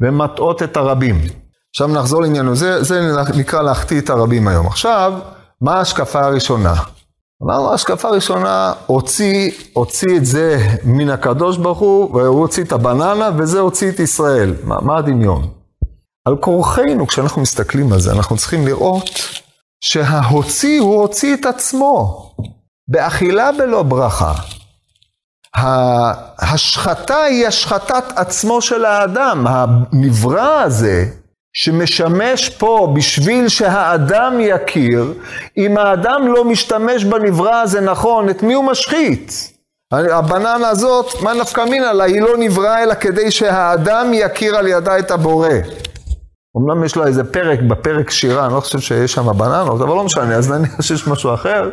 ומטעות 0.00 0.62
את 0.62 0.76
הרבים. 0.76 1.20
עכשיו 1.70 1.88
נחזור 1.88 2.22
לעניינו, 2.22 2.54
זה, 2.54 2.82
זה 2.82 3.12
נקרא 3.36 3.62
להחטיא 3.62 4.00
את 4.00 4.10
הרבים 4.10 4.48
היום. 4.48 4.66
עכשיו, 4.66 5.12
מה 5.60 5.74
ההשקפה 5.74 6.20
הראשונה? 6.20 6.74
אמרנו, 7.42 7.70
ההשקפה 7.70 8.08
הראשונה, 8.08 8.72
הוציא, 8.86 9.50
הוציא 9.72 10.16
את 10.16 10.24
זה 10.24 10.58
מן 10.84 11.10
הקדוש 11.10 11.56
ברוך 11.56 11.78
הוא, 11.78 12.16
והוא 12.16 12.40
הוציא 12.40 12.64
את 12.64 12.72
הבננה, 12.72 13.30
וזה 13.36 13.60
הוציא 13.60 13.90
את 13.90 14.00
ישראל. 14.00 14.54
מה, 14.64 14.76
מה 14.80 14.98
הדמיון? 14.98 15.48
על 16.24 16.36
כורחנו, 16.36 17.06
כשאנחנו 17.06 17.42
מסתכלים 17.42 17.92
על 17.92 18.00
זה, 18.00 18.12
אנחנו 18.12 18.36
צריכים 18.36 18.66
לראות 18.66 19.10
שההוציא, 19.80 20.80
הוא 20.80 21.00
הוציא 21.00 21.34
את 21.34 21.46
עצמו. 21.46 22.30
באכילה 22.88 23.50
בלא 23.58 23.82
ברכה. 23.82 24.32
ההשחתה 25.54 27.22
היא 27.22 27.46
השחתת 27.46 28.04
עצמו 28.16 28.60
של 28.60 28.84
האדם. 28.84 29.46
הנברא 29.48 30.62
הזה, 30.62 31.04
שמשמש 31.56 32.48
פה 32.48 32.92
בשביל 32.96 33.48
שהאדם 33.48 34.34
יכיר, 34.40 35.14
אם 35.56 35.78
האדם 35.78 36.32
לא 36.34 36.44
משתמש 36.44 37.04
בנברא 37.04 37.54
הזה 37.54 37.80
נכון, 37.80 38.28
את 38.28 38.42
מי 38.42 38.54
הוא 38.54 38.64
משחית? 38.64 39.50
הבננה 39.92 40.68
הזאת, 40.68 41.22
מה 41.22 41.34
נפקא 41.34 41.60
מינא 41.70 41.84
לה, 41.86 42.04
היא 42.04 42.20
לא 42.20 42.36
נבראה 42.38 42.82
אלא 42.82 42.94
כדי 42.94 43.30
שהאדם 43.30 44.10
יכיר 44.14 44.56
על 44.56 44.66
ידה 44.66 44.98
את 44.98 45.10
הבורא. 45.10 45.48
אמנם 46.56 46.84
יש 46.84 46.96
לה 46.96 47.06
איזה 47.06 47.24
פרק 47.32 47.60
בפרק 47.60 48.10
שירה, 48.10 48.46
אני 48.46 48.54
לא 48.54 48.60
חושב 48.60 48.80
שיש 48.80 49.12
שם 49.12 49.38
בננות, 49.38 49.80
אבל 49.80 49.88
לא 49.90 50.04
משנה, 50.04 50.34
אז 50.34 50.50
נניח 50.50 50.80
שיש 50.80 51.08
משהו 51.08 51.34
אחר. 51.34 51.70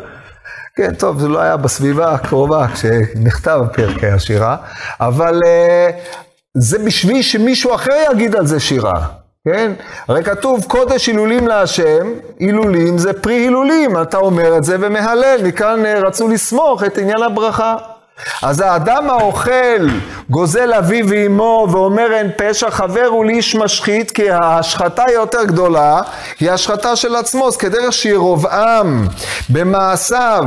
כן, 0.76 0.94
טוב, 0.94 1.20
זה 1.20 1.28
לא 1.28 1.38
היה 1.38 1.56
בסביבה 1.56 2.12
הקרובה 2.14 2.66
כשנכתב 2.68 3.60
פרקי 3.72 4.06
השירה, 4.06 4.56
אבל 5.00 5.40
uh, 5.40 5.92
זה 6.54 6.78
בשביל 6.78 7.22
שמישהו 7.22 7.74
אחר 7.74 7.92
יגיד 8.12 8.36
על 8.36 8.46
זה 8.46 8.60
שירה. 8.60 9.06
כן? 9.44 9.72
הרי 10.08 10.24
כתוב 10.24 10.64
קודש 10.68 11.06
הילולים 11.06 11.48
להשם, 11.48 12.12
הילולים 12.38 12.98
זה 12.98 13.12
פרי 13.12 13.34
הילולים, 13.34 14.02
אתה 14.02 14.16
אומר 14.16 14.56
את 14.56 14.64
זה 14.64 14.76
ומהלל, 14.80 15.40
מכאן 15.44 15.86
אה, 15.86 16.00
רצו 16.00 16.28
לסמוך 16.28 16.84
את 16.84 16.98
עניין 16.98 17.22
הברכה. 17.22 17.76
אז 18.42 18.60
האדם 18.60 19.10
האוכל 19.10 19.88
גוזל 20.30 20.72
אביו 20.72 21.06
ואמו 21.08 21.68
ואומר 21.70 22.12
אין 22.12 22.30
פשע, 22.36 22.70
חבר 22.70 23.06
הוא 23.06 23.24
לאיש 23.24 23.54
משחית, 23.54 24.10
כי 24.10 24.30
ההשחתה 24.30 25.02
היא 25.06 25.14
יותר 25.14 25.44
גדולה, 25.44 26.02
היא 26.40 26.50
השחתה 26.50 26.96
של 26.96 27.16
עצמו, 27.16 27.48
אז 27.48 27.56
כדרך 27.56 27.92
שירובעם 27.92 29.06
במעשיו 29.48 30.44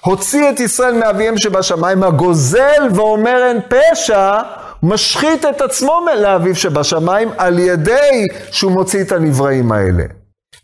הוציא 0.00 0.50
את 0.50 0.60
ישראל 0.60 0.94
מאביהם 0.94 1.38
שבשמיים, 1.38 2.02
הגוזל 2.02 2.88
ואומר 2.94 3.46
אין 3.48 3.60
פשע, 3.68 4.38
משחית 4.82 5.44
את 5.44 5.60
עצמו 5.60 6.00
לאביו 6.20 6.56
שבשמיים 6.56 7.30
על 7.38 7.58
ידי 7.58 8.26
שהוא 8.50 8.72
מוציא 8.72 9.02
את 9.02 9.12
הנבראים 9.12 9.72
האלה. 9.72 10.17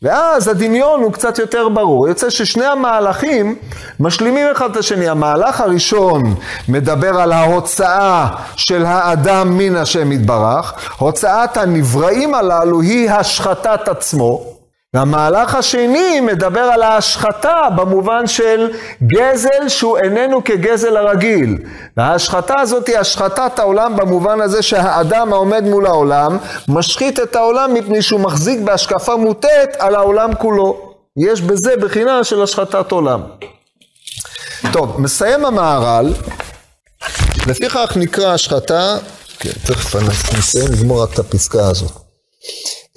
ואז 0.05 0.49
הדמיון 0.49 1.03
הוא 1.03 1.13
קצת 1.13 1.39
יותר 1.39 1.69
ברור. 1.69 2.09
יוצא 2.09 2.31
ששני 2.31 2.65
המהלכים 2.65 3.57
משלימים 4.01 4.47
אחד 4.53 4.71
את 4.71 4.77
השני. 4.77 5.09
המהלך 5.09 5.61
הראשון 5.61 6.23
מדבר 6.69 7.21
על 7.21 7.33
ההוצאה 7.33 8.29
של 8.57 8.85
האדם 8.87 9.59
מן 9.59 9.77
השם 9.77 10.13
יתברך. 10.13 10.73
הוצאת 10.99 11.57
הנבראים 11.57 12.35
הללו 12.35 12.81
היא 12.81 13.11
השחתת 13.11 13.89
עצמו. 13.89 14.54
והמהלך 14.95 15.55
השני 15.55 16.21
מדבר 16.21 16.61
על 16.61 16.83
ההשחתה 16.83 17.69
במובן 17.77 18.27
של 18.27 18.71
גזל 19.03 19.69
שהוא 19.69 19.99
איננו 19.99 20.45
כגזל 20.45 20.97
הרגיל. 20.97 21.59
וההשחתה 21.97 22.61
הזאת 22.61 22.87
היא 22.87 22.99
השחתת 22.99 23.59
העולם 23.59 23.97
במובן 23.97 24.41
הזה 24.41 24.63
שהאדם 24.63 25.33
העומד 25.33 25.65
מול 25.65 25.87
העולם 25.87 26.39
משחית 26.69 27.21
את 27.21 27.37
העולם 27.37 27.75
מפני 27.75 28.03
שהוא 28.03 28.21
מחזיק 28.21 28.61
בהשקפה 28.61 29.17
מוטעת 29.17 29.77
על 29.79 29.95
העולם 29.95 30.35
כולו. 30.35 30.95
יש 31.17 31.41
בזה 31.41 31.77
בחינה 31.77 32.25
של 32.25 32.43
השחתת 32.43 32.93
עולם. 32.93 33.23
טוב, 34.73 35.01
מסיים 35.01 35.45
המהר"ל, 35.45 36.13
לפיכך 37.47 37.93
נקרא 37.97 38.35
השחתה, 38.35 38.97
כן, 39.39 39.51
תכף 39.65 39.97
נסיים 40.39 40.73
לגמור 40.73 41.05
את 41.05 41.19
הפסקה 41.19 41.67
הזאת. 41.67 41.93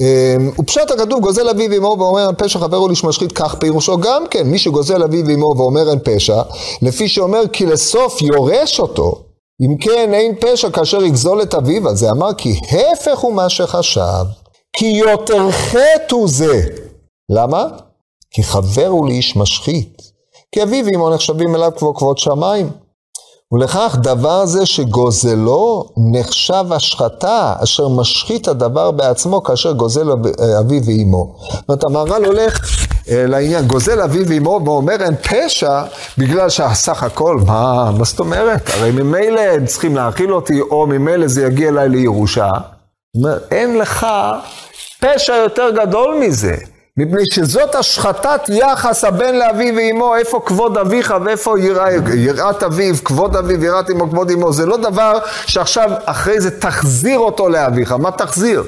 אמ, 0.01 0.51
ופשט 0.59 0.91
הכתוב 0.91 1.19
גוזל 1.19 1.49
אביו 1.49 1.71
ואמו 1.71 1.95
ואומר 1.99 2.27
אין 2.27 2.35
פשע 2.37 2.59
חברו 2.59 2.87
לאיש 2.87 3.03
משחית 3.03 3.31
כך 3.31 3.55
פירושו 3.55 3.97
גם 3.97 4.23
כן. 4.31 4.47
מי 4.47 4.59
שגוזל 4.59 5.03
אביו 5.03 5.25
ואמו 5.27 5.53
ואומר 5.57 5.89
אין 5.89 5.99
פשע 6.03 6.41
לפי 6.81 7.07
שאומר 7.07 7.47
כי 7.53 7.65
לסוף 7.65 8.21
יורש 8.21 8.79
אותו. 8.79 9.23
אם 9.61 9.77
כן 9.77 10.13
אין 10.13 10.35
פשע 10.41 10.69
כאשר 10.69 11.03
יגזול 11.03 11.41
את 11.41 11.53
אביו. 11.53 11.89
על 11.89 11.95
זה 11.95 12.11
אמר 12.11 12.33
כי 12.33 12.59
הפך 12.93 13.19
הוא 13.19 13.33
מה 13.33 13.49
שחשב. 13.49 14.25
כי 14.73 14.85
יותר 14.85 15.51
חטא 15.51 16.15
הוא 16.15 16.27
זה. 16.29 16.61
למה? 17.29 17.65
כי 18.31 18.43
חבר 18.43 18.87
הוא 18.87 19.07
לאיש 19.07 19.35
משחית. 19.35 20.01
כי 20.51 20.63
אביו 20.63 20.85
ואמו 20.85 21.09
נחשבים 21.09 21.55
אליו 21.55 21.71
כמו 21.77 21.93
כבוד 21.93 22.17
שמיים 22.17 22.69
ולכך 23.53 23.97
דבר 24.01 24.45
זה 24.45 24.65
שגוזלו 24.65 25.89
נחשב 26.11 26.65
השחתה, 26.71 27.53
אשר 27.63 27.87
משחית 27.87 28.47
הדבר 28.47 28.91
בעצמו 28.91 29.43
כאשר 29.43 29.71
גוזל 29.71 30.11
אביו 30.59 30.85
ואימו. 30.85 31.35
זאת 31.39 31.69
אומרת, 31.69 31.83
המהר"ל 31.83 32.25
הולך 32.25 32.85
אה, 33.09 33.25
לעניין, 33.27 33.67
גוזל 33.67 34.01
אביו 34.01 34.27
ואימו 34.27 34.59
ואומר 34.65 35.03
אין 35.03 35.15
פשע, 35.15 35.83
בגלל 36.17 36.49
שהסך 36.49 37.03
הכל, 37.03 37.39
מה, 37.45 37.91
מה 37.97 38.05
זאת 38.05 38.19
אומרת? 38.19 38.69
הרי 38.73 38.91
ממילא 38.91 39.41
הם 39.41 39.65
צריכים 39.65 39.95
להאכיל 39.95 40.33
אותי, 40.33 40.61
או 40.61 40.87
ממילא 40.87 41.27
זה 41.27 41.45
יגיע 41.45 41.69
אליי 41.69 41.89
לירושה. 41.89 42.49
זאת 43.17 43.25
אומרת, 43.25 43.47
אין 43.51 43.77
לך 43.77 44.07
פשע 44.99 45.33
יותר 45.33 45.69
גדול 45.75 46.17
מזה. 46.21 46.55
מפני 46.97 47.21
שזאת 47.33 47.75
השחתת 47.75 48.41
יחס 48.49 49.03
הבן 49.03 49.35
לאביו 49.35 49.75
ואימו, 49.75 50.15
איפה 50.15 50.41
כבוד 50.45 50.77
אביך 50.77 51.13
ואיפה 51.25 51.55
יראת 52.15 52.63
אביו, 52.63 52.95
כבוד 53.05 53.35
אביו, 53.35 53.63
יראת 53.63 53.89
אמו, 53.89 54.09
כבוד 54.09 54.31
אמו, 54.31 54.53
זה 54.53 54.65
לא 54.65 54.77
דבר 54.77 55.17
שעכשיו 55.47 55.91
אחרי 56.05 56.41
זה 56.41 56.59
תחזיר 56.59 57.19
אותו 57.19 57.49
לאביך, 57.49 57.91
מה 57.91 58.11
תחזיר? 58.11 58.63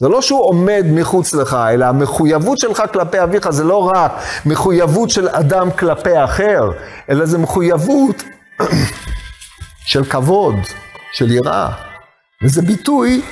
זה 0.00 0.08
לא 0.08 0.22
שהוא 0.22 0.44
עומד 0.44 0.84
מחוץ 0.90 1.34
לך, 1.34 1.56
אלא 1.70 1.84
המחויבות 1.84 2.58
שלך 2.58 2.82
כלפי 2.92 3.22
אביך 3.22 3.50
זה 3.50 3.64
לא 3.64 3.90
רק 3.94 4.12
מחויבות 4.46 5.10
של 5.10 5.28
אדם 5.28 5.70
כלפי 5.70 6.24
אחר, 6.24 6.70
אלא 7.10 7.26
זה 7.26 7.38
מחויבות 7.38 8.22
של 9.90 10.04
כבוד, 10.04 10.54
של 11.12 11.30
יראה. 11.30 11.68
וזה 12.44 12.62
ביטוי 12.62 13.22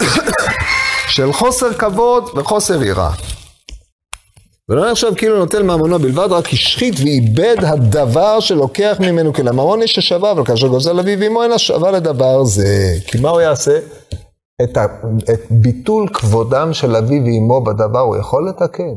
של 1.14 1.32
חוסר 1.32 1.72
כבוד 1.74 2.30
וחוסר 2.36 2.82
יראה. 2.82 3.10
ולא 4.70 4.90
נחשב 4.90 5.14
כאילו 5.16 5.38
נוטל 5.38 5.62
ממונו 5.62 5.98
בלבד, 5.98 6.28
רק 6.30 6.52
השחית 6.52 6.94
ואיבד 6.98 7.56
הדבר 7.62 8.40
שלוקח 8.40 8.96
ממנו, 9.00 9.32
כי 9.32 9.42
לממון 9.42 9.82
יש 9.82 9.98
השבה, 9.98 10.32
אבל 10.32 10.44
כאשר 10.44 10.68
גוזל 10.68 10.98
אביו 10.98 11.18
ואמו 11.20 11.42
אין 11.42 11.52
השבה 11.52 11.90
לדבר 11.90 12.44
זה. 12.44 12.94
כי 13.06 13.18
מה 13.20 13.30
הוא 13.30 13.40
יעשה? 13.40 13.78
את, 14.62 14.76
ה, 14.76 14.86
את 15.32 15.40
ביטול 15.50 16.08
כבודם 16.12 16.72
של 16.72 16.96
אביו 16.96 17.22
ואמו 17.24 17.64
בדבר 17.64 17.98
הוא 17.98 18.16
יכול 18.16 18.48
לתקן? 18.48 18.94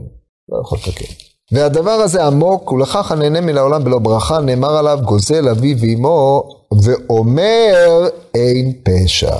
לא 0.50 0.62
יכול 0.62 0.78
לתקן. 0.78 1.14
והדבר 1.52 1.92
הזה 1.92 2.26
עמוק, 2.26 2.72
ולכך 2.72 3.12
הנהנה 3.12 3.42
מן 3.42 3.58
העולם 3.58 3.84
בלא 3.84 4.00
ברכה, 4.00 4.40
נאמר 4.40 4.78
עליו 4.78 5.00
גוזל 5.04 5.50
אביו 5.50 5.78
ואמו, 5.80 6.50
ואומר 6.84 8.08
אין 8.36 8.74
פשע. 8.84 9.36